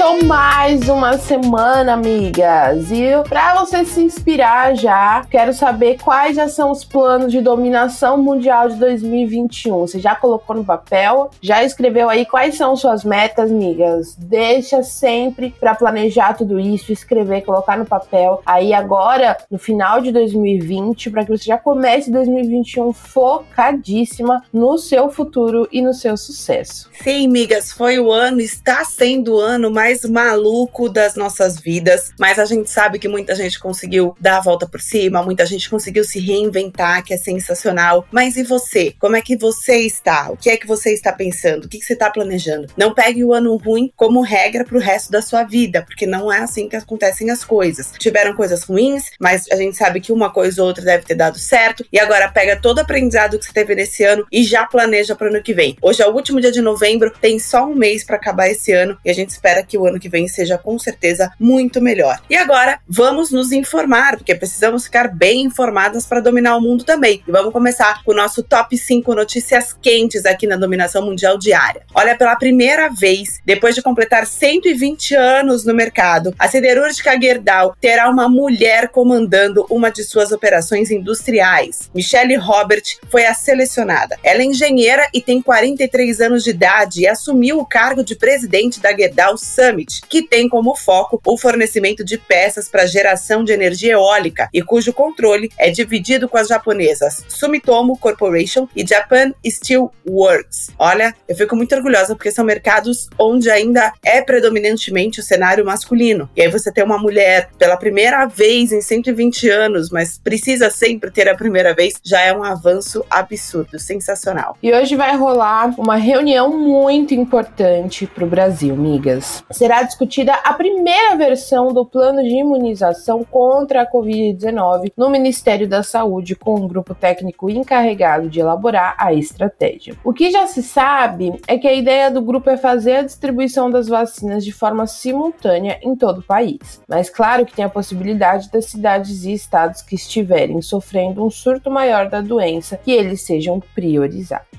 Começou 0.00 0.24
mais 0.24 0.88
uma 0.88 1.18
semana, 1.18 1.92
amigas. 1.92 2.90
E 2.90 3.10
para 3.28 3.54
você 3.56 3.84
se 3.84 4.00
inspirar 4.00 4.74
já, 4.74 5.26
quero 5.30 5.52
saber 5.52 5.98
quais 6.02 6.36
já 6.36 6.48
são 6.48 6.70
os 6.70 6.82
planos 6.82 7.30
de 7.30 7.42
dominação 7.42 8.16
mundial 8.16 8.70
de 8.70 8.76
2021. 8.76 9.80
Você 9.80 9.98
já 9.98 10.14
colocou 10.14 10.56
no 10.56 10.64
papel? 10.64 11.30
Já 11.42 11.62
escreveu 11.62 12.08
aí 12.08 12.24
quais 12.24 12.56
são 12.56 12.74
suas 12.76 13.04
metas, 13.04 13.50
amigas? 13.50 14.16
Deixa 14.16 14.82
sempre 14.82 15.54
para 15.60 15.74
planejar 15.74 16.32
tudo 16.32 16.58
isso, 16.58 16.90
escrever, 16.90 17.42
colocar 17.42 17.76
no 17.76 17.84
papel. 17.84 18.40
Aí 18.46 18.72
agora, 18.72 19.36
no 19.50 19.58
final 19.58 20.00
de 20.00 20.10
2020, 20.12 21.10
para 21.10 21.26
que 21.26 21.36
você 21.36 21.44
já 21.44 21.58
comece 21.58 22.10
2021 22.10 22.94
focadíssima 22.94 24.42
no 24.50 24.78
seu 24.78 25.10
futuro 25.10 25.68
e 25.70 25.82
no 25.82 25.92
seu 25.92 26.16
sucesso. 26.16 26.88
Sim, 27.02 27.26
amigas, 27.26 27.70
foi 27.70 27.98
o 28.00 28.10
ano, 28.10 28.40
está 28.40 28.82
sendo 28.82 29.34
o 29.34 29.38
ano 29.38 29.70
mais 29.70 29.89
mais 29.90 30.04
maluco 30.04 30.88
das 30.88 31.16
nossas 31.16 31.58
vidas, 31.58 32.12
mas 32.18 32.38
a 32.38 32.44
gente 32.44 32.70
sabe 32.70 32.98
que 32.98 33.08
muita 33.08 33.34
gente 33.34 33.58
conseguiu 33.58 34.14
dar 34.20 34.36
a 34.36 34.40
volta 34.40 34.68
por 34.68 34.80
cima, 34.80 35.22
muita 35.22 35.44
gente 35.44 35.68
conseguiu 35.68 36.04
se 36.04 36.20
reinventar, 36.20 37.02
que 37.02 37.12
é 37.12 37.16
sensacional. 37.16 38.06
Mas 38.12 38.36
e 38.36 38.44
você? 38.44 38.94
Como 39.00 39.16
é 39.16 39.20
que 39.22 39.36
você 39.36 39.78
está? 39.78 40.30
O 40.30 40.36
que 40.36 40.50
é 40.50 40.56
que 40.56 40.66
você 40.66 40.92
está 40.92 41.12
pensando? 41.12 41.64
O 41.64 41.68
que, 41.68 41.80
você 41.80 41.94
está 41.94 42.08
planejando? 42.08 42.68
Não 42.76 42.94
pegue 42.94 43.24
o 43.24 43.32
ano 43.32 43.56
ruim 43.56 43.90
como 43.96 44.20
regra 44.20 44.64
para 44.64 44.76
o 44.76 44.80
resto 44.80 45.10
da 45.10 45.20
sua 45.20 45.42
vida, 45.42 45.82
porque 45.82 46.06
não 46.06 46.32
é 46.32 46.38
assim 46.38 46.68
que 46.68 46.76
acontecem 46.76 47.30
as 47.30 47.42
coisas. 47.42 47.92
Tiveram 47.98 48.34
coisas 48.34 48.62
ruins, 48.62 49.10
mas 49.18 49.46
a 49.50 49.56
gente 49.56 49.76
sabe 49.76 50.00
que 50.00 50.12
uma 50.12 50.30
coisa 50.30 50.62
ou 50.62 50.68
outra 50.68 50.84
deve 50.84 51.04
ter 51.04 51.16
dado 51.16 51.38
certo. 51.38 51.84
E 51.92 51.98
agora 51.98 52.30
pega 52.30 52.60
todo 52.60 52.78
o 52.78 52.82
aprendizado 52.82 53.38
que 53.38 53.44
você 53.44 53.52
teve 53.52 53.74
nesse 53.74 54.04
ano 54.04 54.24
e 54.30 54.44
já 54.44 54.64
planeja 54.66 55.16
para 55.16 55.26
o 55.26 55.30
ano 55.30 55.42
que 55.42 55.54
vem. 55.54 55.76
Hoje 55.82 56.02
é 56.02 56.06
o 56.06 56.14
último 56.14 56.40
dia 56.40 56.52
de 56.52 56.60
novembro, 56.60 57.12
tem 57.20 57.38
só 57.38 57.66
um 57.66 57.74
mês 57.74 58.04
para 58.04 58.16
acabar 58.16 58.48
esse 58.48 58.72
ano 58.72 58.96
e 59.04 59.10
a 59.10 59.14
gente 59.14 59.30
espera 59.30 59.64
que 59.64 59.79
o 59.80 59.86
ano 59.86 59.98
que 59.98 60.08
vem 60.08 60.28
seja 60.28 60.58
com 60.58 60.78
certeza 60.78 61.32
muito 61.38 61.80
melhor. 61.80 62.20
E 62.28 62.36
agora, 62.36 62.78
vamos 62.88 63.30
nos 63.30 63.52
informar, 63.52 64.16
porque 64.16 64.34
precisamos 64.34 64.84
ficar 64.84 65.08
bem 65.08 65.42
informadas 65.42 66.06
para 66.06 66.20
dominar 66.20 66.56
o 66.56 66.60
mundo 66.60 66.84
também. 66.84 67.22
E 67.26 67.30
vamos 67.30 67.52
começar 67.52 68.02
com 68.04 68.12
o 68.12 68.16
nosso 68.16 68.42
top 68.42 68.76
5 68.76 69.14
notícias 69.14 69.72
quentes 69.72 70.26
aqui 70.26 70.46
na 70.46 70.56
Dominação 70.56 71.04
Mundial 71.04 71.38
Diária. 71.38 71.82
Olha, 71.94 72.16
pela 72.16 72.36
primeira 72.36 72.88
vez, 72.88 73.40
depois 73.44 73.74
de 73.74 73.82
completar 73.82 74.26
120 74.26 75.14
anos 75.14 75.64
no 75.64 75.74
mercado, 75.74 76.34
a 76.38 76.48
siderúrgica 76.48 77.18
Gerdau 77.20 77.74
terá 77.80 78.08
uma 78.08 78.28
mulher 78.28 78.88
comandando 78.88 79.66
uma 79.70 79.90
de 79.90 80.04
suas 80.04 80.32
operações 80.32 80.90
industriais. 80.90 81.90
Michelle 81.94 82.36
Robert 82.36 82.82
foi 83.08 83.26
a 83.26 83.34
selecionada. 83.34 84.18
Ela 84.22 84.42
é 84.42 84.44
engenheira 84.44 85.08
e 85.12 85.20
tem 85.20 85.40
43 85.40 86.20
anos 86.20 86.44
de 86.44 86.50
idade 86.50 87.02
e 87.02 87.06
assumiu 87.06 87.58
o 87.58 87.66
cargo 87.66 88.02
de 88.02 88.16
presidente 88.16 88.80
da 88.80 88.96
Gerdau 88.96 89.36
Sun 89.36 89.69
Summit, 89.70 90.00
que 90.08 90.22
tem 90.22 90.48
como 90.48 90.74
foco 90.74 91.20
o 91.24 91.38
fornecimento 91.38 92.04
de 92.04 92.18
peças 92.18 92.68
para 92.68 92.86
geração 92.86 93.44
de 93.44 93.52
energia 93.52 93.92
eólica 93.92 94.48
e 94.52 94.62
cujo 94.62 94.92
controle 94.92 95.50
é 95.56 95.70
dividido 95.70 96.28
com 96.28 96.36
as 96.36 96.48
japonesas 96.48 97.24
Sumitomo 97.28 97.96
Corporation 97.96 98.68
e 98.74 98.86
Japan 98.86 99.32
Steel 99.46 99.90
Works. 100.08 100.70
Olha, 100.78 101.14
eu 101.28 101.36
fico 101.36 101.54
muito 101.54 101.74
orgulhosa 101.74 102.14
porque 102.14 102.30
são 102.30 102.44
mercados 102.44 103.08
onde 103.18 103.50
ainda 103.50 103.92
é 104.04 104.20
predominantemente 104.20 105.20
o 105.20 105.22
cenário 105.22 105.64
masculino. 105.64 106.28
E 106.36 106.42
aí 106.42 106.48
você 106.48 106.72
tem 106.72 106.84
uma 106.84 106.98
mulher 106.98 107.50
pela 107.58 107.76
primeira 107.76 108.26
vez 108.26 108.72
em 108.72 108.80
120 108.80 109.48
anos, 109.48 109.90
mas 109.90 110.18
precisa 110.18 110.70
sempre 110.70 111.10
ter 111.10 111.28
a 111.28 111.36
primeira 111.36 111.74
vez, 111.74 111.94
já 112.02 112.20
é 112.20 112.36
um 112.36 112.42
avanço 112.42 113.04
absurdo, 113.10 113.78
sensacional. 113.78 114.56
E 114.62 114.72
hoje 114.72 114.96
vai 114.96 115.16
rolar 115.16 115.74
uma 115.78 115.96
reunião 115.96 116.58
muito 116.58 117.14
importante 117.14 118.06
para 118.06 118.24
o 118.24 118.28
Brasil, 118.28 118.76
migas 118.76 119.42
será 119.60 119.82
discutida 119.82 120.32
a 120.32 120.54
primeira 120.54 121.14
versão 121.16 121.68
do 121.68 121.84
plano 121.84 122.22
de 122.22 122.34
imunização 122.34 123.22
contra 123.22 123.82
a 123.82 123.86
Covid-19 123.86 124.90
no 124.96 125.10
Ministério 125.10 125.68
da 125.68 125.82
Saúde, 125.82 126.34
com 126.34 126.54
um 126.54 126.66
grupo 126.66 126.94
técnico 126.94 127.50
encarregado 127.50 128.30
de 128.30 128.40
elaborar 128.40 128.94
a 128.96 129.12
estratégia. 129.12 129.94
O 130.02 130.14
que 130.14 130.30
já 130.30 130.46
se 130.46 130.62
sabe 130.62 131.38
é 131.46 131.58
que 131.58 131.68
a 131.68 131.74
ideia 131.74 132.10
do 132.10 132.22
grupo 132.22 132.48
é 132.48 132.56
fazer 132.56 132.96
a 132.96 133.02
distribuição 133.02 133.70
das 133.70 133.86
vacinas 133.86 134.46
de 134.46 134.50
forma 134.50 134.86
simultânea 134.86 135.78
em 135.82 135.94
todo 135.94 136.20
o 136.20 136.26
país. 136.26 136.80
Mas 136.88 137.10
claro 137.10 137.44
que 137.44 137.52
tem 137.54 137.66
a 137.66 137.68
possibilidade 137.68 138.50
das 138.50 138.64
cidades 138.64 139.24
e 139.24 139.34
estados 139.34 139.82
que 139.82 139.94
estiverem 139.94 140.62
sofrendo 140.62 141.22
um 141.22 141.28
surto 141.28 141.70
maior 141.70 142.08
da 142.08 142.22
doença 142.22 142.78
que 142.78 142.92
eles 142.92 143.20
sejam 143.20 143.60
priorizados. 143.74 144.49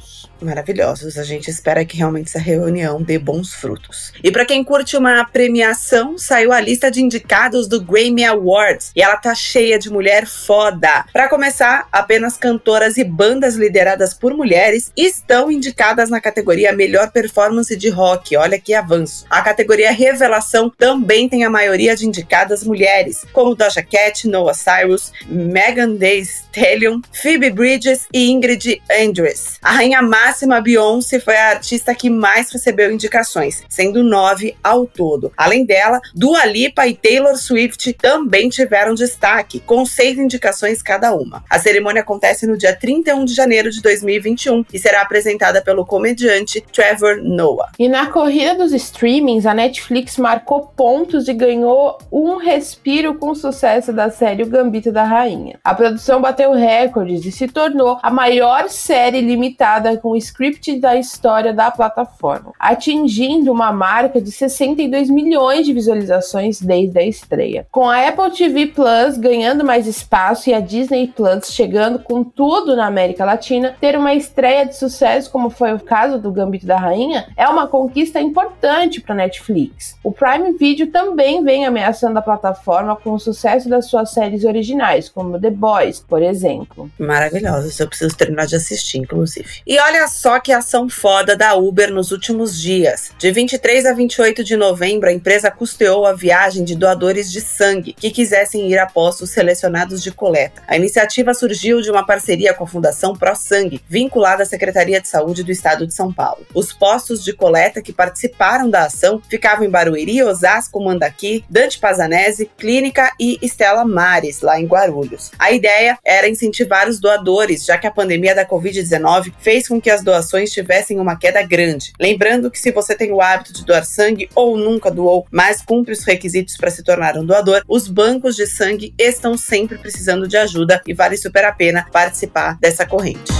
Maravilhosos. 0.42 1.18
A 1.18 1.24
gente 1.24 1.50
espera 1.50 1.86
que 1.86 1.98
realmente 1.98 2.30
essa 2.30 2.40
reunião 2.40 3.02
dê 3.02 3.20
bons 3.20 3.54
frutos. 3.54 4.12
E 4.24 4.32
para 4.32 4.46
quem 4.46 4.64
curte 4.64 4.98
uma 4.98 5.24
premiação, 5.24 6.18
saiu 6.18 6.52
a 6.52 6.60
lista 6.60 6.90
de 6.90 7.02
indicados 7.02 7.68
do 7.68 7.82
Grammy 7.82 8.26
Awards 8.26 8.92
e 8.96 9.02
ela 9.02 9.18
tá 9.18 9.36
cheia 9.36 9.78
de 9.78 9.92
mulher 9.92 10.26
foda. 10.26 11.06
Para 11.14 11.30
começar, 11.30 11.88
apenas 11.92 12.38
cantoras 12.38 12.98
e 12.98 13.04
bandas 13.04 13.56
lideradas 13.56 14.14
por 14.14 14.34
mulheres 14.34 14.92
estão 14.98 15.52
indicadas 15.52 16.10
na 16.10 16.20
categoria 16.20 16.74
Melhor 16.74 17.12
Performance 17.12 17.76
de 17.76 17.90
Rock. 17.90 18.36
Olha 18.36 18.60
que 18.60 18.74
avanço. 18.74 19.26
A 19.30 19.42
categoria 19.42 19.92
Revelação 19.92 20.72
também 20.76 21.30
tem 21.30 21.44
a 21.44 21.50
maioria 21.50 21.96
de 21.96 22.08
indicadas 22.08 22.64
mulheres, 22.64 23.26
como 23.32 23.56
Doja 23.56 23.84
Cat, 23.84 24.28
Noah 24.28 24.56
Cyrus, 24.56 25.12
Megan 25.28 25.98
Thee 25.98 26.22
Stallion, 26.22 27.02
Phoebe 27.14 27.52
Bridges 27.52 28.08
e 28.14 28.32
Ingrid 28.32 28.82
Andress. 28.92 29.60
A 29.62 29.72
rainha 29.92 30.02
máxima 30.02 30.62
Beyoncé 30.62 31.20
foi 31.20 31.36
a 31.36 31.50
artista 31.50 31.94
que 31.94 32.10
mais 32.10 32.52
recebeu 32.52 32.92
indicações, 32.92 33.64
sendo 33.68 34.04
nove 34.04 34.56
ao 34.64 34.86
todo. 34.86 35.32
Além 35.36 35.66
dela, 35.66 36.00
Dua 36.16 36.46
Lipa 36.46 36.88
e 36.88 36.96
Taylor 36.96 37.36
Swift 37.36 37.94
também 37.94 38.48
tiveram 38.48 38.94
destaque, 38.94 39.60
com 39.60 39.86
seis 39.86 40.18
indicações 40.18 40.82
cada 40.82 41.14
uma. 41.14 41.44
A 41.50 41.60
cerimônia 41.60 42.02
acontece 42.02 42.48
no 42.48 42.58
dia 42.58 42.76
31 42.76 43.26
de 43.26 43.34
janeiro 43.34 43.70
de 43.70 43.82
2021 43.82 44.66
e 44.72 44.80
será 44.80 45.02
apresentada 45.02 45.62
pelo 45.62 45.86
comediante 45.86 46.62
Trevor 46.72 47.18
Noah. 47.22 47.72
E 47.78 47.90
na 47.90 48.08
corrida 48.08 48.56
dos 48.56 48.72
streamings, 48.72 49.46
a 49.46 49.54
Netflix 49.54 50.18
marcou 50.18 50.68
pontos 50.68 51.28
e 51.28 51.34
ganhou 51.34 51.98
um 52.12 52.38
respiro 52.38 53.16
com 53.16 53.32
o 53.32 53.36
sucesso 53.36 53.92
da 53.92 54.10
série 54.10 54.44
O 54.44 54.48
Gambito 54.48 54.92
da 54.92 55.04
Rainha. 55.04 55.60
A 55.64 55.76
produção 55.76 56.22
bateu 56.22 56.54
recordes 56.54 57.26
e 57.26 57.32
se 57.32 57.48
tornou 57.48 58.00
a 58.02 58.10
maior 58.10 58.70
série 58.70 59.22
limitada 59.22 59.81
com 59.98 60.16
script 60.16 60.80
da 60.80 60.96
história 60.96 61.54
da 61.54 61.72
plataforma, 61.72 62.54
atingindo 62.60 63.52
uma 63.52 63.72
marca 63.72 64.22
de 64.22 64.32
62 64.32 65.10
milhões 65.10 65.66
de 65.66 65.74
visualizações 65.74 66.62
desde 66.62 67.00
a 67.00 67.06
estreia. 67.06 67.68
Com 67.72 67.90
a 67.90 68.08
Apple 68.08 68.32
TV 68.32 68.68
Plus 68.68 69.18
ganhando 69.18 69.64
mais 69.64 69.88
espaço 69.88 70.50
e 70.50 70.54
a 70.54 70.60
Disney 70.60 71.08
Plus 71.08 71.52
chegando 71.52 72.00
com 72.00 72.24
tudo 72.24 72.76
na 72.76 72.86
América 72.86 73.26
Latina, 73.26 73.76
ter 73.80 73.98
uma 73.98 74.14
estreia 74.14 74.66
de 74.66 74.76
sucesso 74.76 75.32
como 75.32 75.50
foi 75.50 75.74
o 75.74 75.80
caso 75.80 76.20
do 76.20 76.32
Gambito 76.32 76.66
da 76.66 76.78
Rainha 76.78 77.28
é 77.36 77.48
uma 77.48 77.68
conquista 77.68 78.20
importante 78.20 79.02
para 79.02 79.16
Netflix. 79.16 79.98
O 80.04 80.12
Prime 80.12 80.54
Video 80.58 80.88
também 80.88 81.44
vem 81.44 81.66
ameaçando 81.66 82.18
a 82.20 82.22
plataforma 82.22 82.96
com 82.96 83.14
o 83.14 83.20
sucesso 83.20 83.70
das 83.70 83.86
suas 83.86 84.12
séries 84.12 84.44
originais, 84.46 85.10
como 85.10 85.40
The 85.40 85.50
Boys, 85.50 86.00
por 86.00 86.22
exemplo 86.22 86.42
exemplo. 86.42 86.90
Maravilhosa, 86.98 87.84
eu 87.84 87.88
preciso 87.88 88.16
terminar 88.16 88.48
de 88.48 88.56
assistir, 88.56 88.98
inclusive. 88.98 89.62
E 89.72 89.80
olha 89.80 90.06
só 90.10 90.38
que 90.38 90.52
ação 90.52 90.90
foda 90.90 91.34
da 91.34 91.56
Uber 91.56 91.94
nos 91.94 92.12
últimos 92.12 92.62
dias. 92.62 93.14
De 93.18 93.32
23 93.32 93.86
a 93.86 93.94
28 93.94 94.44
de 94.44 94.58
novembro, 94.58 95.08
a 95.08 95.14
empresa 95.14 95.50
custeou 95.50 96.06
a 96.06 96.12
viagem 96.12 96.66
de 96.66 96.76
doadores 96.76 97.32
de 97.32 97.40
sangue 97.40 97.94
que 97.94 98.12
quisessem 98.12 98.70
ir 98.70 98.78
a 98.78 98.86
postos 98.86 99.30
selecionados 99.30 100.04
de 100.04 100.12
coleta. 100.12 100.62
A 100.68 100.76
iniciativa 100.76 101.34
surgiu 101.34 101.80
de 101.80 101.90
uma 101.90 102.06
parceria 102.06 102.54
com 102.54 102.66
a 102.66 102.68
Fundação 102.68 103.16
Pro 103.16 103.34
Sangue, 103.34 103.82
vinculada 103.88 104.44
à 104.44 104.46
Secretaria 104.46 105.00
de 105.00 105.08
Saúde 105.08 105.42
do 105.42 105.54
Estado 105.54 105.88
de 105.88 105.94
São 105.94 106.12
Paulo. 106.12 106.46
Os 106.54 106.74
postos 106.74 107.24
de 107.24 107.32
coleta 107.32 107.82
que 107.82 107.94
participaram 107.94 108.70
da 108.70 108.88
ação 108.88 109.22
ficavam 109.30 109.64
em 109.64 109.70
Barueri, 109.70 110.22
Osasco, 110.22 110.84
Mandaqui, 110.84 111.46
Dante 111.50 111.80
Pazanese, 111.80 112.52
Clínica 112.58 113.14
e 113.18 113.40
Estela 113.42 113.86
Mares, 113.86 114.42
lá 114.42 114.60
em 114.60 114.66
Guarulhos. 114.66 115.32
A 115.40 115.54
ideia 115.54 115.98
era 116.04 116.28
incentivar 116.28 116.90
os 116.90 117.00
doadores, 117.00 117.64
já 117.64 117.78
que 117.78 117.88
a 117.88 117.92
pandemia 117.92 118.36
da 118.36 118.46
Covid-19 118.46 119.32
fez 119.40 119.61
fez 119.62 119.68
com 119.68 119.80
que 119.80 119.90
as 119.90 120.04
doações 120.04 120.52
tivessem 120.52 121.00
uma 121.00 121.16
queda 121.16 121.42
grande. 121.44 121.94
Lembrando 122.00 122.50
que 122.50 122.60
se 122.60 122.72
você 122.72 122.96
tem 122.96 123.12
o 123.12 123.22
hábito 123.22 123.54
de 123.54 123.64
doar 123.64 123.86
sangue 123.86 124.30
ou 124.34 124.58
nunca 124.58 124.90
doou, 124.90 125.28
mas 125.32 125.62
cumpre 125.62 125.94
os 125.94 126.04
requisitos 126.04 126.58
para 126.58 126.72
se 126.72 126.84
tornar 126.84 127.18
um 127.18 127.26
doador, 127.26 127.64
os 127.68 127.88
bancos 127.88 128.36
de 128.36 128.48
sangue 128.48 128.94
estão 128.98 129.38
sempre 129.38 129.78
precisando 129.78 130.28
de 130.28 130.38
ajuda 130.38 130.82
e 130.88 130.94
vale 130.94 131.18
super 131.18 131.46
a 131.46 131.52
pena 131.52 131.88
participar 131.92 132.58
dessa 132.60 132.86
corrente. 132.86 133.32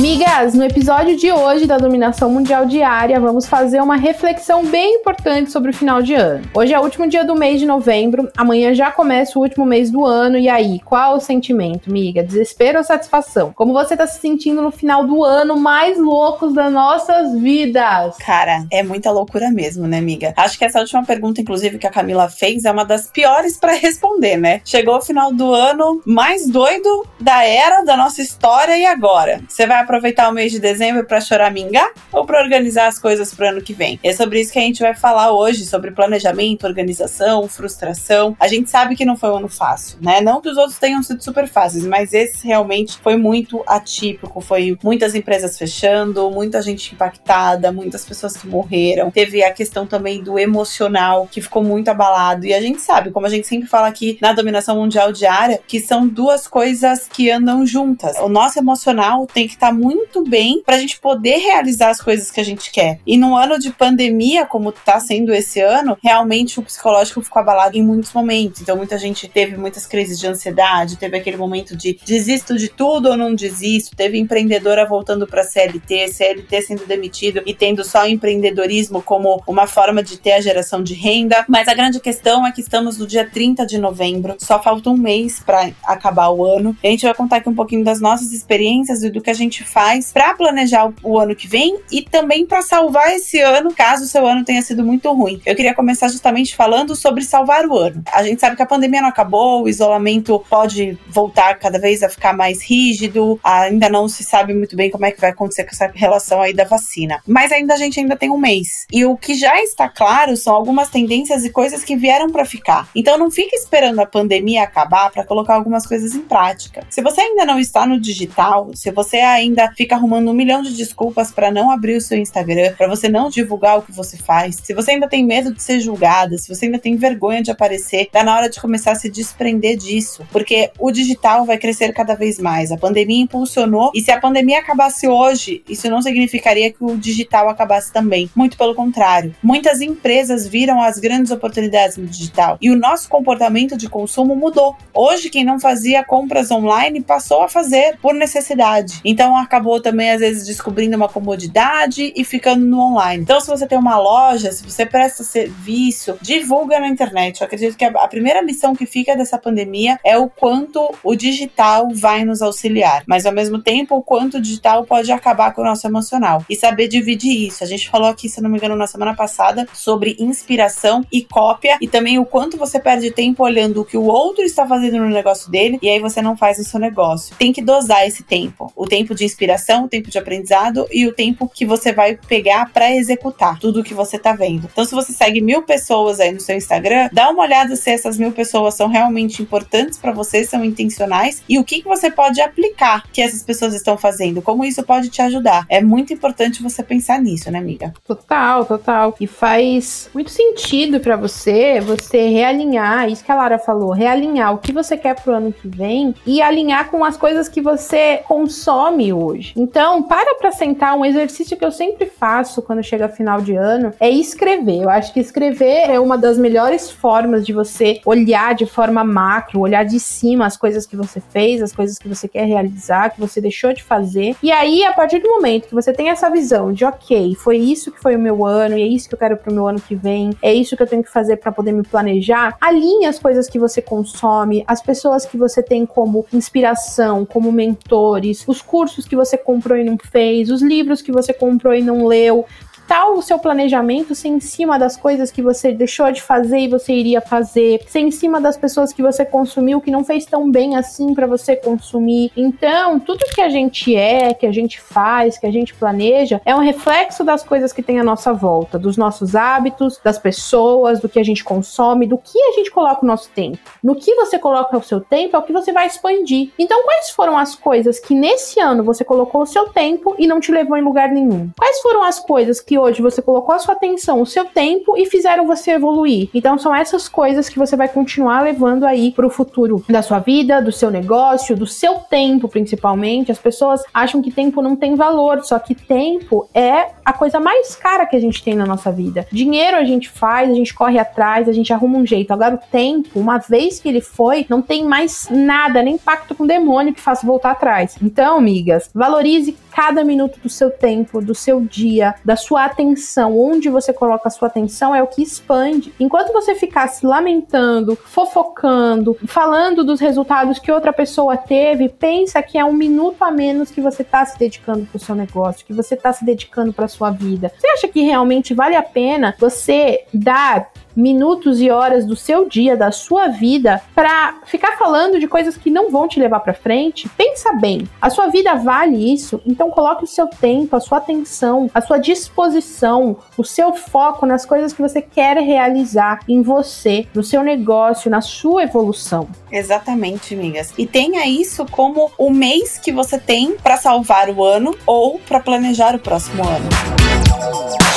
Migas, 0.00 0.54
no 0.54 0.64
episódio 0.64 1.16
de 1.16 1.30
hoje 1.30 1.66
da 1.66 1.78
Dominação 1.78 2.28
Mundial 2.28 2.66
Diária, 2.66 3.20
vamos 3.20 3.46
fazer 3.46 3.80
uma 3.80 3.94
reflexão 3.94 4.66
bem 4.66 4.96
importante 4.96 5.52
sobre 5.52 5.70
o 5.70 5.74
final 5.74 6.02
de 6.02 6.14
ano. 6.14 6.44
Hoje 6.52 6.74
é 6.74 6.78
o 6.78 6.82
último 6.82 7.08
dia 7.08 7.24
do 7.24 7.36
mês 7.36 7.60
de 7.60 7.66
novembro, 7.66 8.28
amanhã 8.36 8.74
já 8.74 8.90
começa 8.90 9.38
o 9.38 9.42
último 9.42 9.64
mês 9.64 9.92
do 9.92 10.04
ano, 10.04 10.36
e 10.36 10.48
aí, 10.48 10.80
qual 10.80 11.16
o 11.16 11.20
sentimento, 11.20 11.92
miga? 11.92 12.24
Desespero 12.24 12.78
ou 12.78 12.84
satisfação? 12.84 13.52
Como 13.54 13.72
você 13.72 13.96
tá 13.96 14.04
se 14.04 14.20
sentindo 14.20 14.60
no 14.60 14.72
final 14.72 15.06
do 15.06 15.22
ano 15.22 15.56
mais 15.56 15.96
loucos 15.96 16.52
das 16.52 16.72
nossas 16.72 17.32
vidas? 17.38 18.16
Cara, 18.18 18.66
é 18.72 18.82
muita 18.82 19.12
loucura 19.12 19.50
mesmo, 19.52 19.86
né, 19.86 20.00
miga? 20.00 20.34
Acho 20.36 20.58
que 20.58 20.64
essa 20.64 20.80
última 20.80 21.04
pergunta, 21.04 21.40
inclusive, 21.40 21.78
que 21.78 21.86
a 21.86 21.90
Camila 21.90 22.28
fez, 22.28 22.64
é 22.64 22.72
uma 22.72 22.84
das 22.84 23.10
piores 23.12 23.56
para 23.58 23.72
responder, 23.74 24.36
né? 24.36 24.60
Chegou 24.64 24.96
o 24.96 25.02
final 25.02 25.32
do 25.32 25.54
ano 25.54 26.02
mais 26.04 26.48
doido 26.48 27.06
da 27.20 27.44
era 27.44 27.82
da 27.84 27.96
nossa 27.96 28.20
história 28.20 28.76
e 28.76 28.84
agora? 28.84 29.40
Você 29.48 29.66
vai 29.68 29.83
aproveitar 29.84 30.28
o 30.28 30.32
mês 30.32 30.52
de 30.52 30.58
dezembro 30.58 31.04
para 31.04 31.20
choramingar 31.20 31.90
ou 32.12 32.26
para 32.26 32.42
organizar 32.42 32.88
as 32.88 32.98
coisas 32.98 33.32
para 33.32 33.46
o 33.46 33.48
ano 33.50 33.62
que 33.62 33.72
vem? 33.72 33.98
É 34.02 34.12
sobre 34.12 34.40
isso 34.40 34.52
que 34.52 34.58
a 34.58 34.62
gente 34.62 34.82
vai 34.82 34.94
falar 34.94 35.32
hoje, 35.32 35.64
sobre 35.64 35.90
planejamento, 35.90 36.66
organização, 36.66 37.46
frustração. 37.48 38.36
A 38.40 38.48
gente 38.48 38.70
sabe 38.70 38.96
que 38.96 39.04
não 39.04 39.16
foi 39.16 39.30
um 39.30 39.36
ano 39.36 39.48
fácil, 39.48 39.98
né? 40.00 40.20
Não 40.20 40.40
que 40.40 40.48
os 40.48 40.56
outros 40.56 40.78
tenham 40.78 41.02
sido 41.02 41.22
super 41.22 41.48
fáceis, 41.48 41.86
mas 41.86 42.12
esse 42.12 42.46
realmente 42.46 42.98
foi 42.98 43.16
muito 43.16 43.62
atípico. 43.66 44.40
Foi 44.40 44.76
muitas 44.82 45.14
empresas 45.14 45.58
fechando, 45.58 46.30
muita 46.30 46.60
gente 46.62 46.94
impactada, 46.94 47.70
muitas 47.70 48.04
pessoas 48.04 48.36
que 48.36 48.46
morreram. 48.46 49.10
Teve 49.10 49.42
a 49.42 49.52
questão 49.52 49.86
também 49.86 50.22
do 50.22 50.38
emocional, 50.38 51.28
que 51.30 51.40
ficou 51.40 51.62
muito 51.62 51.88
abalado. 51.88 52.46
E 52.46 52.54
a 52.54 52.60
gente 52.60 52.80
sabe, 52.80 53.10
como 53.10 53.26
a 53.26 53.30
gente 53.30 53.46
sempre 53.46 53.68
fala 53.68 53.88
aqui 53.88 54.18
na 54.20 54.32
dominação 54.32 54.76
mundial 54.76 55.12
diária, 55.12 55.60
que 55.66 55.80
são 55.80 56.06
duas 56.06 56.46
coisas 56.46 57.08
que 57.08 57.30
andam 57.30 57.66
juntas. 57.66 58.16
O 58.18 58.28
nosso 58.28 58.58
emocional 58.58 59.26
tem 59.26 59.46
que 59.46 59.54
estar 59.54 59.68
tá 59.68 59.72
muito 59.74 60.22
bem 60.24 60.62
para 60.64 60.76
a 60.76 60.78
gente 60.78 60.98
poder 61.00 61.36
realizar 61.38 61.90
as 61.90 62.00
coisas 62.00 62.30
que 62.30 62.40
a 62.40 62.44
gente 62.44 62.70
quer. 62.70 63.00
E 63.06 63.16
num 63.16 63.36
ano 63.36 63.58
de 63.58 63.70
pandemia, 63.70 64.46
como 64.46 64.70
está 64.70 64.98
sendo 65.00 65.34
esse 65.34 65.60
ano, 65.60 65.98
realmente 66.02 66.58
o 66.58 66.62
psicológico 66.62 67.20
ficou 67.20 67.40
abalado 67.40 67.76
em 67.76 67.82
muitos 67.82 68.12
momentos. 68.12 68.60
Então, 68.60 68.76
muita 68.76 68.96
gente 68.96 69.28
teve 69.28 69.56
muitas 69.56 69.86
crises 69.86 70.18
de 70.18 70.26
ansiedade, 70.26 70.96
teve 70.96 71.16
aquele 71.16 71.36
momento 71.36 71.76
de 71.76 71.98
desisto 72.06 72.56
de 72.56 72.68
tudo 72.68 73.10
ou 73.10 73.16
não 73.16 73.34
desisto, 73.34 73.96
teve 73.96 74.18
empreendedora 74.18 74.86
voltando 74.86 75.26
para 75.26 75.42
CLT, 75.42 76.08
CLT 76.08 76.62
sendo 76.62 76.86
demitido 76.86 77.42
e 77.44 77.54
tendo 77.54 77.84
só 77.84 78.06
empreendedorismo 78.06 79.02
como 79.02 79.42
uma 79.46 79.66
forma 79.66 80.02
de 80.02 80.18
ter 80.18 80.32
a 80.32 80.40
geração 80.40 80.82
de 80.82 80.94
renda. 80.94 81.44
Mas 81.48 81.68
a 81.68 81.74
grande 81.74 82.00
questão 82.00 82.46
é 82.46 82.52
que 82.52 82.60
estamos 82.60 82.98
no 82.98 83.06
dia 83.06 83.28
30 83.28 83.66
de 83.66 83.78
novembro, 83.78 84.36
só 84.38 84.62
falta 84.62 84.90
um 84.90 84.96
mês 84.96 85.40
para 85.44 85.70
acabar 85.84 86.30
o 86.30 86.44
ano. 86.44 86.76
A 86.82 86.86
gente 86.86 87.04
vai 87.04 87.14
contar 87.14 87.36
aqui 87.36 87.48
um 87.48 87.54
pouquinho 87.54 87.84
das 87.84 88.00
nossas 88.00 88.32
experiências 88.32 89.02
e 89.02 89.10
do 89.10 89.20
que 89.20 89.30
a 89.30 89.34
gente 89.34 89.63
faz 89.66 90.12
para 90.12 90.34
planejar 90.34 90.86
o, 90.86 90.94
o, 91.02 91.18
ano 91.18 91.34
que 91.34 91.46
vem 91.46 91.78
e 91.90 92.02
também 92.02 92.46
para 92.46 92.62
salvar 92.62 93.12
esse 93.12 93.40
ano, 93.40 93.72
caso 93.74 94.04
o 94.04 94.06
seu 94.06 94.26
ano 94.26 94.44
tenha 94.44 94.62
sido 94.62 94.84
muito 94.84 95.12
ruim. 95.12 95.40
Eu 95.44 95.54
queria 95.54 95.74
começar 95.74 96.08
justamente 96.08 96.54
falando 96.56 96.94
sobre 96.94 97.22
salvar 97.22 97.66
o 97.66 97.76
ano. 97.76 98.02
A 98.12 98.22
gente 98.22 98.40
sabe 98.40 98.56
que 98.56 98.62
a 98.62 98.66
pandemia 98.66 99.00
não 99.00 99.08
acabou, 99.08 99.62
o 99.62 99.68
isolamento 99.68 100.44
pode 100.48 100.98
voltar 101.08 101.58
cada 101.58 101.78
vez 101.78 102.02
a 102.02 102.08
ficar 102.08 102.32
mais 102.32 102.62
rígido, 102.62 103.38
ainda 103.42 103.88
não 103.88 104.08
se 104.08 104.24
sabe 104.24 104.54
muito 104.54 104.76
bem 104.76 104.90
como 104.90 105.06
é 105.06 105.10
que 105.10 105.20
vai 105.20 105.30
acontecer 105.30 105.64
com 105.64 105.70
essa 105.70 105.90
relação 105.94 106.40
aí 106.40 106.52
da 106.52 106.64
vacina. 106.64 107.20
Mas 107.26 107.52
ainda 107.52 107.74
a 107.74 107.76
gente 107.76 108.00
ainda 108.00 108.16
tem 108.16 108.30
um 108.30 108.38
mês. 108.38 108.86
E 108.92 109.04
o 109.04 109.16
que 109.16 109.34
já 109.34 109.60
está 109.62 109.88
claro 109.88 110.36
são 110.36 110.54
algumas 110.54 110.88
tendências 110.88 111.44
e 111.44 111.50
coisas 111.50 111.84
que 111.84 111.96
vieram 111.96 112.30
para 112.30 112.44
ficar. 112.44 112.88
Então 112.94 113.18
não 113.18 113.30
fique 113.30 113.54
esperando 113.56 114.00
a 114.00 114.06
pandemia 114.06 114.62
acabar 114.62 115.10
para 115.10 115.24
colocar 115.24 115.54
algumas 115.54 115.86
coisas 115.86 116.14
em 116.14 116.22
prática. 116.22 116.82
Se 116.90 117.02
você 117.02 117.20
ainda 117.20 117.44
não 117.44 117.58
está 117.58 117.86
no 117.86 118.00
digital, 118.00 118.70
se 118.74 118.90
você 118.90 119.18
ainda 119.18 119.53
ainda 119.54 119.72
fica 119.74 119.94
arrumando 119.94 120.30
um 120.30 120.34
milhão 120.34 120.62
de 120.62 120.74
desculpas 120.74 121.30
para 121.30 121.50
não 121.50 121.70
abrir 121.70 121.96
o 121.96 122.00
seu 122.00 122.18
Instagram, 122.18 122.74
para 122.76 122.88
você 122.88 123.08
não 123.08 123.30
divulgar 123.30 123.78
o 123.78 123.82
que 123.82 123.92
você 123.92 124.16
faz, 124.16 124.56
se 124.62 124.74
você 124.74 124.92
ainda 124.92 125.08
tem 125.08 125.24
medo 125.24 125.54
de 125.54 125.62
ser 125.62 125.78
julgada, 125.80 126.36
se 126.36 126.52
você 126.52 126.66
ainda 126.66 126.78
tem 126.78 126.96
vergonha 126.96 127.42
de 127.42 127.50
aparecer, 127.50 128.08
tá 128.10 128.24
na 128.24 128.34
hora 128.34 128.50
de 128.50 128.60
começar 128.60 128.92
a 128.92 128.94
se 128.96 129.08
desprender 129.08 129.76
disso, 129.76 130.26
porque 130.32 130.70
o 130.78 130.90
digital 130.90 131.44
vai 131.44 131.56
crescer 131.56 131.92
cada 131.92 132.14
vez 132.14 132.38
mais. 132.38 132.72
A 132.72 132.76
pandemia 132.76 133.22
impulsionou 133.22 133.92
e 133.94 134.00
se 134.00 134.10
a 134.10 134.20
pandemia 134.20 134.58
acabasse 134.58 135.06
hoje, 135.06 135.62
isso 135.68 135.88
não 135.88 136.02
significaria 136.02 136.72
que 136.72 136.82
o 136.82 136.96
digital 136.96 137.48
acabasse 137.48 137.92
também. 137.92 138.28
Muito 138.34 138.58
pelo 138.58 138.74
contrário. 138.74 139.34
Muitas 139.42 139.80
empresas 139.80 140.48
viram 140.48 140.82
as 140.82 140.98
grandes 140.98 141.30
oportunidades 141.30 141.96
no 141.96 142.06
digital 142.06 142.58
e 142.60 142.70
o 142.70 142.76
nosso 142.76 143.08
comportamento 143.08 143.76
de 143.76 143.88
consumo 143.88 144.34
mudou. 144.34 144.76
Hoje 144.92 145.30
quem 145.30 145.44
não 145.44 145.60
fazia 145.60 146.02
compras 146.04 146.50
online 146.50 147.00
passou 147.00 147.42
a 147.42 147.48
fazer 147.48 147.98
por 148.00 148.14
necessidade. 148.14 149.00
Então 149.04 149.36
acabou 149.44 149.80
também, 149.80 150.10
às 150.10 150.20
vezes, 150.20 150.46
descobrindo 150.46 150.96
uma 150.96 151.08
comodidade 151.08 152.12
e 152.14 152.24
ficando 152.24 152.64
no 152.64 152.80
online. 152.80 153.22
Então, 153.22 153.40
se 153.40 153.48
você 153.48 153.66
tem 153.66 153.78
uma 153.78 153.98
loja, 153.98 154.52
se 154.52 154.64
você 154.64 154.84
presta 154.84 155.22
serviço, 155.22 156.18
divulga 156.20 156.80
na 156.80 156.88
internet. 156.88 157.40
Eu 157.40 157.46
acredito 157.46 157.76
que 157.76 157.84
a 157.84 158.08
primeira 158.08 158.40
lição 158.40 158.74
que 158.74 158.86
fica 158.86 159.16
dessa 159.16 159.38
pandemia 159.38 159.98
é 160.04 160.18
o 160.18 160.28
quanto 160.28 160.94
o 161.02 161.14
digital 161.14 161.88
vai 161.92 162.24
nos 162.24 162.42
auxiliar, 162.42 163.04
mas 163.06 163.26
ao 163.26 163.32
mesmo 163.32 163.60
tempo, 163.60 163.96
o 163.96 164.02
quanto 164.02 164.38
o 164.38 164.40
digital 164.40 164.84
pode 164.84 165.10
acabar 165.12 165.52
com 165.52 165.62
o 165.62 165.64
nosso 165.64 165.86
emocional 165.86 166.44
e 166.48 166.56
saber 166.56 166.88
dividir 166.88 167.46
isso. 167.46 167.62
A 167.62 167.66
gente 167.66 167.88
falou 167.88 168.08
aqui, 168.08 168.28
se 168.28 168.40
não 168.40 168.50
me 168.50 168.58
engano, 168.58 168.76
na 168.76 168.86
semana 168.86 169.14
passada 169.14 169.66
sobre 169.72 170.16
inspiração 170.18 171.04
e 171.12 171.22
cópia 171.22 171.78
e 171.80 171.88
também 171.88 172.18
o 172.18 172.24
quanto 172.24 172.56
você 172.56 172.78
perde 172.78 173.10
tempo 173.10 173.44
olhando 173.44 173.80
o 173.80 173.84
que 173.84 173.96
o 173.96 174.04
outro 174.04 174.44
está 174.44 174.66
fazendo 174.66 174.98
no 174.98 175.08
negócio 175.08 175.50
dele 175.50 175.78
e 175.82 175.88
aí 175.88 176.00
você 176.00 176.20
não 176.22 176.36
faz 176.36 176.58
o 176.58 176.64
seu 176.64 176.80
negócio. 176.80 177.34
Tem 177.36 177.52
que 177.52 177.62
dosar 177.62 178.06
esse 178.06 178.22
tempo. 178.22 178.72
O 178.76 178.86
tempo 178.86 179.14
de 179.14 179.24
inspiração, 179.34 179.84
o 179.84 179.88
tempo 179.88 180.10
de 180.10 180.18
aprendizado 180.18 180.86
e 180.92 181.06
o 181.06 181.12
tempo 181.12 181.50
que 181.52 181.66
você 181.66 181.92
vai 181.92 182.16
pegar 182.16 182.72
para 182.72 182.94
executar 182.94 183.58
tudo 183.58 183.80
o 183.80 183.84
que 183.84 183.92
você 183.92 184.18
tá 184.18 184.32
vendo. 184.32 184.68
Então, 184.72 184.84
se 184.84 184.94
você 184.94 185.12
segue 185.12 185.40
mil 185.40 185.62
pessoas 185.62 186.20
aí 186.20 186.32
no 186.32 186.40
seu 186.40 186.56
Instagram, 186.56 187.08
dá 187.12 187.28
uma 187.30 187.42
olhada 187.42 187.74
se 187.76 187.90
essas 187.90 188.16
mil 188.16 188.32
pessoas 188.32 188.74
são 188.74 188.88
realmente 188.88 189.42
importantes 189.42 189.98
para 189.98 190.12
você, 190.12 190.44
são 190.44 190.64
intencionais 190.64 191.42
e 191.48 191.58
o 191.58 191.64
que, 191.64 191.82
que 191.82 191.88
você 191.88 192.10
pode 192.10 192.40
aplicar 192.40 193.04
que 193.12 193.20
essas 193.20 193.42
pessoas 193.42 193.74
estão 193.74 193.96
fazendo, 193.96 194.40
como 194.40 194.64
isso 194.64 194.82
pode 194.82 195.08
te 195.08 195.20
ajudar. 195.22 195.66
É 195.68 195.82
muito 195.82 196.12
importante 196.12 196.62
você 196.62 196.82
pensar 196.82 197.20
nisso, 197.20 197.50
né, 197.50 197.58
amiga? 197.58 197.92
Total, 198.06 198.64
total. 198.64 199.14
E 199.20 199.26
faz 199.26 200.08
muito 200.14 200.30
sentido 200.30 201.00
para 201.00 201.16
você, 201.16 201.80
você 201.80 202.28
realinhar, 202.28 203.08
isso 203.08 203.24
que 203.24 203.32
a 203.32 203.34
Lara 203.34 203.58
falou, 203.58 203.90
realinhar 203.90 204.54
o 204.54 204.58
que 204.58 204.72
você 204.72 204.96
quer 204.96 205.14
pro 205.20 205.34
ano 205.34 205.52
que 205.52 205.66
vem 205.66 206.14
e 206.26 206.40
alinhar 206.40 206.90
com 206.90 207.04
as 207.04 207.16
coisas 207.16 207.48
que 207.48 207.60
você 207.60 208.22
consome 208.26 209.12
hoje. 209.14 209.52
Então, 209.56 210.02
para 210.02 210.34
para 210.34 210.52
sentar, 210.52 210.96
um 210.96 211.04
exercício 211.04 211.56
que 211.56 211.64
eu 211.64 211.72
sempre 211.72 212.06
faço 212.06 212.62
quando 212.62 212.82
chega 212.82 213.08
final 213.08 213.40
de 213.40 213.54
ano 213.54 213.92
é 214.00 214.10
escrever. 214.10 214.82
Eu 214.82 214.90
acho 214.90 215.12
que 215.12 215.20
escrever 215.20 215.90
é 215.90 215.98
uma 215.98 216.18
das 216.18 216.38
melhores 216.38 216.90
formas 216.90 217.46
de 217.46 217.52
você 217.52 218.00
olhar 218.04 218.54
de 218.54 218.66
forma 218.66 219.04
macro, 219.04 219.60
olhar 219.60 219.84
de 219.84 220.00
cima 220.00 220.46
as 220.46 220.56
coisas 220.56 220.86
que 220.86 220.96
você 220.96 221.20
fez, 221.20 221.62
as 221.62 221.72
coisas 221.72 221.98
que 221.98 222.08
você 222.08 222.28
quer 222.28 222.46
realizar, 222.46 223.10
que 223.10 223.20
você 223.20 223.40
deixou 223.40 223.72
de 223.72 223.82
fazer. 223.82 224.36
E 224.42 224.50
aí, 224.50 224.84
a 224.84 224.92
partir 224.92 225.20
do 225.20 225.28
momento 225.28 225.68
que 225.68 225.74
você 225.74 225.92
tem 225.92 226.10
essa 226.10 226.30
visão 226.30 226.72
de, 226.72 226.84
ok, 226.84 227.34
foi 227.34 227.56
isso 227.56 227.90
que 227.90 228.00
foi 228.00 228.16
o 228.16 228.18
meu 228.18 228.44
ano, 228.44 228.76
e 228.76 228.82
é 228.82 228.86
isso 228.86 229.08
que 229.08 229.14
eu 229.14 229.18
quero 229.18 229.36
pro 229.36 229.52
meu 229.52 229.66
ano 229.66 229.80
que 229.80 229.94
vem, 229.94 230.36
é 230.42 230.52
isso 230.52 230.76
que 230.76 230.82
eu 230.82 230.86
tenho 230.86 231.02
que 231.02 231.10
fazer 231.10 231.36
para 231.36 231.52
poder 231.52 231.72
me 231.72 231.82
planejar, 231.82 232.56
alinhe 232.60 233.06
as 233.06 233.18
coisas 233.18 233.48
que 233.48 233.58
você 233.58 233.80
consome, 233.80 234.64
as 234.66 234.82
pessoas 234.82 235.24
que 235.24 235.36
você 235.36 235.62
tem 235.62 235.86
como 235.86 236.26
inspiração, 236.32 237.24
como 237.24 237.52
mentores, 237.52 238.44
os 238.46 238.60
cursos 238.60 239.03
que 239.04 239.14
que 239.14 239.16
você 239.16 239.38
comprou 239.38 239.78
e 239.78 239.84
não 239.84 239.96
fez, 239.96 240.50
os 240.50 240.60
livros 240.60 241.00
que 241.00 241.12
você 241.12 241.32
comprou 241.32 241.74
e 241.74 241.82
não 241.82 242.06
leu, 242.06 242.44
tal 242.86 243.16
o 243.16 243.22
seu 243.22 243.38
planejamento 243.38 244.14
ser 244.14 244.28
em 244.28 244.40
cima 244.40 244.78
das 244.78 244.96
coisas 244.96 245.30
que 245.30 245.42
você 245.42 245.72
deixou 245.72 246.10
de 246.12 246.22
fazer 246.22 246.58
e 246.58 246.68
você 246.68 246.92
iria 246.92 247.20
fazer, 247.20 247.80
ser 247.86 248.00
em 248.00 248.10
cima 248.10 248.40
das 248.40 248.56
pessoas 248.56 248.92
que 248.92 249.02
você 249.02 249.24
consumiu 249.24 249.80
que 249.80 249.90
não 249.90 250.04
fez 250.04 250.24
tão 250.26 250.50
bem 250.50 250.76
assim 250.76 251.14
para 251.14 251.26
você 251.26 251.56
consumir. 251.56 252.30
Então, 252.36 252.98
tudo 253.00 253.24
que 253.34 253.40
a 253.40 253.48
gente 253.48 253.94
é, 253.94 254.34
que 254.34 254.46
a 254.46 254.52
gente 254.52 254.80
faz, 254.80 255.38
que 255.38 255.46
a 255.46 255.50
gente 255.50 255.74
planeja, 255.74 256.40
é 256.44 256.54
um 256.54 256.60
reflexo 256.60 257.24
das 257.24 257.42
coisas 257.42 257.72
que 257.72 257.82
tem 257.82 257.98
à 257.98 258.04
nossa 258.04 258.32
volta, 258.32 258.78
dos 258.78 258.96
nossos 258.96 259.34
hábitos, 259.34 260.00
das 260.02 260.18
pessoas, 260.18 261.00
do 261.00 261.08
que 261.08 261.18
a 261.18 261.24
gente 261.24 261.44
consome, 261.44 262.06
do 262.06 262.18
que 262.18 262.40
a 262.40 262.52
gente 262.52 262.70
coloca 262.70 263.04
o 263.04 263.06
nosso 263.06 263.30
tempo. 263.30 263.58
No 263.82 263.94
que 263.94 264.14
você 264.14 264.38
coloca 264.38 264.76
o 264.76 264.82
seu 264.82 265.00
tempo 265.00 265.36
é 265.36 265.38
o 265.38 265.42
que 265.42 265.52
você 265.52 265.72
vai 265.72 265.86
expandir. 265.86 266.50
Então, 266.58 266.82
quais 266.84 267.10
foram 267.10 267.36
as 267.36 267.54
coisas 267.54 267.98
que 267.98 268.14
nesse 268.14 268.60
ano 268.60 268.84
você 268.84 269.04
colocou 269.04 269.42
o 269.42 269.46
seu 269.46 269.68
tempo 269.68 270.14
e 270.18 270.26
não 270.26 270.40
te 270.40 270.52
levou 270.52 270.76
em 270.76 270.82
lugar 270.82 271.08
nenhum? 271.10 271.50
Quais 271.56 271.80
foram 271.80 272.02
as 272.02 272.20
coisas 272.20 272.60
que 272.60 272.73
que 272.74 272.78
hoje 272.78 273.00
você 273.00 273.22
colocou 273.22 273.54
a 273.54 273.58
sua 273.60 273.74
atenção, 273.74 274.20
o 274.20 274.26
seu 274.26 274.46
tempo 274.46 274.96
e 274.96 275.06
fizeram 275.06 275.46
você 275.46 275.70
evoluir. 275.70 276.28
Então 276.34 276.58
são 276.58 276.74
essas 276.74 277.08
coisas 277.08 277.48
que 277.48 277.56
você 277.56 277.76
vai 277.76 277.86
continuar 277.86 278.42
levando 278.42 278.84
aí 278.84 279.12
pro 279.12 279.30
futuro 279.30 279.84
da 279.88 280.02
sua 280.02 280.18
vida, 280.18 280.60
do 280.60 280.72
seu 280.72 280.90
negócio, 280.90 281.56
do 281.56 281.68
seu 281.68 281.94
tempo 281.94 282.48
principalmente. 282.48 283.30
As 283.30 283.38
pessoas 283.38 283.84
acham 283.94 284.20
que 284.20 284.32
tempo 284.32 284.60
não 284.60 284.74
tem 284.74 284.96
valor, 284.96 285.44
só 285.44 285.56
que 285.60 285.72
tempo 285.72 286.48
é 286.52 286.88
a 287.04 287.12
coisa 287.12 287.38
mais 287.38 287.76
cara 287.76 288.06
que 288.06 288.16
a 288.16 288.20
gente 288.20 288.42
tem 288.42 288.56
na 288.56 288.66
nossa 288.66 288.90
vida. 288.90 289.24
Dinheiro 289.30 289.76
a 289.76 289.84
gente 289.84 290.10
faz, 290.10 290.50
a 290.50 290.54
gente 290.54 290.74
corre 290.74 290.98
atrás, 290.98 291.48
a 291.48 291.52
gente 291.52 291.72
arruma 291.72 291.98
um 291.98 292.06
jeito. 292.06 292.32
Agora 292.32 292.56
o 292.56 292.70
tempo, 292.72 293.20
uma 293.20 293.38
vez 293.38 293.78
que 293.78 293.88
ele 293.88 294.00
foi, 294.00 294.46
não 294.48 294.60
tem 294.60 294.84
mais 294.84 295.28
nada, 295.30 295.80
nem 295.80 295.96
pacto 295.96 296.34
com 296.34 296.42
o 296.42 296.48
demônio 296.48 296.92
que 296.92 297.00
faça 297.00 297.24
voltar 297.24 297.52
atrás. 297.52 297.96
Então, 298.02 298.38
amigas, 298.38 298.90
valorize 298.92 299.56
cada 299.74 300.04
minuto 300.04 300.38
do 300.38 300.48
seu 300.48 300.70
tempo, 300.70 301.20
do 301.20 301.34
seu 301.34 301.60
dia, 301.60 302.14
da 302.24 302.36
sua 302.36 302.64
atenção, 302.64 303.36
onde 303.36 303.68
você 303.68 303.92
coloca 303.92 304.28
a 304.28 304.30
sua 304.30 304.46
atenção 304.46 304.94
é 304.94 305.02
o 305.02 305.06
que 305.08 305.20
expande. 305.20 305.92
Enquanto 305.98 306.32
você 306.32 306.54
ficar 306.54 306.86
se 306.86 307.04
lamentando, 307.04 307.96
fofocando, 307.96 309.16
falando 309.26 309.82
dos 309.82 309.98
resultados 309.98 310.60
que 310.60 310.70
outra 310.70 310.92
pessoa 310.92 311.36
teve, 311.36 311.88
pensa 311.88 312.40
que 312.40 312.56
é 312.56 312.64
um 312.64 312.72
minuto 312.72 313.24
a 313.24 313.32
menos 313.32 313.72
que 313.72 313.80
você 313.80 314.02
está 314.02 314.24
se 314.24 314.38
dedicando 314.38 314.86
para 314.86 314.96
o 314.96 315.00
seu 315.00 315.14
negócio, 315.16 315.66
que 315.66 315.72
você 315.72 315.94
está 315.94 316.12
se 316.12 316.24
dedicando 316.24 316.72
para 316.72 316.86
sua 316.86 317.10
vida. 317.10 317.50
Você 317.58 317.66
acha 317.66 317.88
que 317.88 318.02
realmente 318.02 318.54
vale 318.54 318.76
a 318.76 318.82
pena 318.82 319.34
você 319.40 320.04
dar 320.14 320.70
minutos 320.94 321.60
e 321.60 321.70
horas 321.70 322.04
do 322.04 322.16
seu 322.16 322.48
dia, 322.48 322.76
da 322.76 322.90
sua 322.90 323.28
vida, 323.28 323.82
para 323.94 324.38
ficar 324.46 324.76
falando 324.78 325.18
de 325.18 325.26
coisas 325.26 325.56
que 325.56 325.70
não 325.70 325.90
vão 325.90 326.08
te 326.08 326.20
levar 326.20 326.40
para 326.40 326.54
frente, 326.54 327.08
pensa 327.16 327.52
bem. 327.52 327.88
A 328.00 328.10
sua 328.10 328.28
vida 328.28 328.54
vale 328.54 329.12
isso, 329.12 329.40
então 329.46 329.70
coloque 329.70 330.04
o 330.04 330.08
seu 330.08 330.26
tempo, 330.26 330.76
a 330.76 330.80
sua 330.80 330.98
atenção, 330.98 331.70
a 331.74 331.80
sua 331.80 331.98
disposição, 331.98 333.16
o 333.36 333.44
seu 333.44 333.72
foco 333.74 334.26
nas 334.26 334.44
coisas 334.44 334.72
que 334.72 334.82
você 334.82 335.00
quer 335.00 335.36
realizar 335.38 336.20
em 336.28 336.42
você, 336.42 337.06
no 337.14 337.22
seu 337.22 337.42
negócio, 337.42 338.10
na 338.10 338.20
sua 338.20 338.64
evolução. 338.64 339.28
Exatamente, 339.50 340.34
amigas. 340.34 340.72
E 340.76 340.86
tenha 340.86 341.26
isso 341.26 341.66
como 341.70 342.10
o 342.18 342.30
mês 342.30 342.78
que 342.78 342.92
você 342.92 343.18
tem 343.18 343.56
para 343.56 343.76
salvar 343.76 344.28
o 344.28 344.42
ano 344.44 344.76
ou 344.86 345.18
para 345.18 345.40
planejar 345.40 345.94
o 345.94 345.98
próximo 345.98 346.42
ano. 346.42 347.93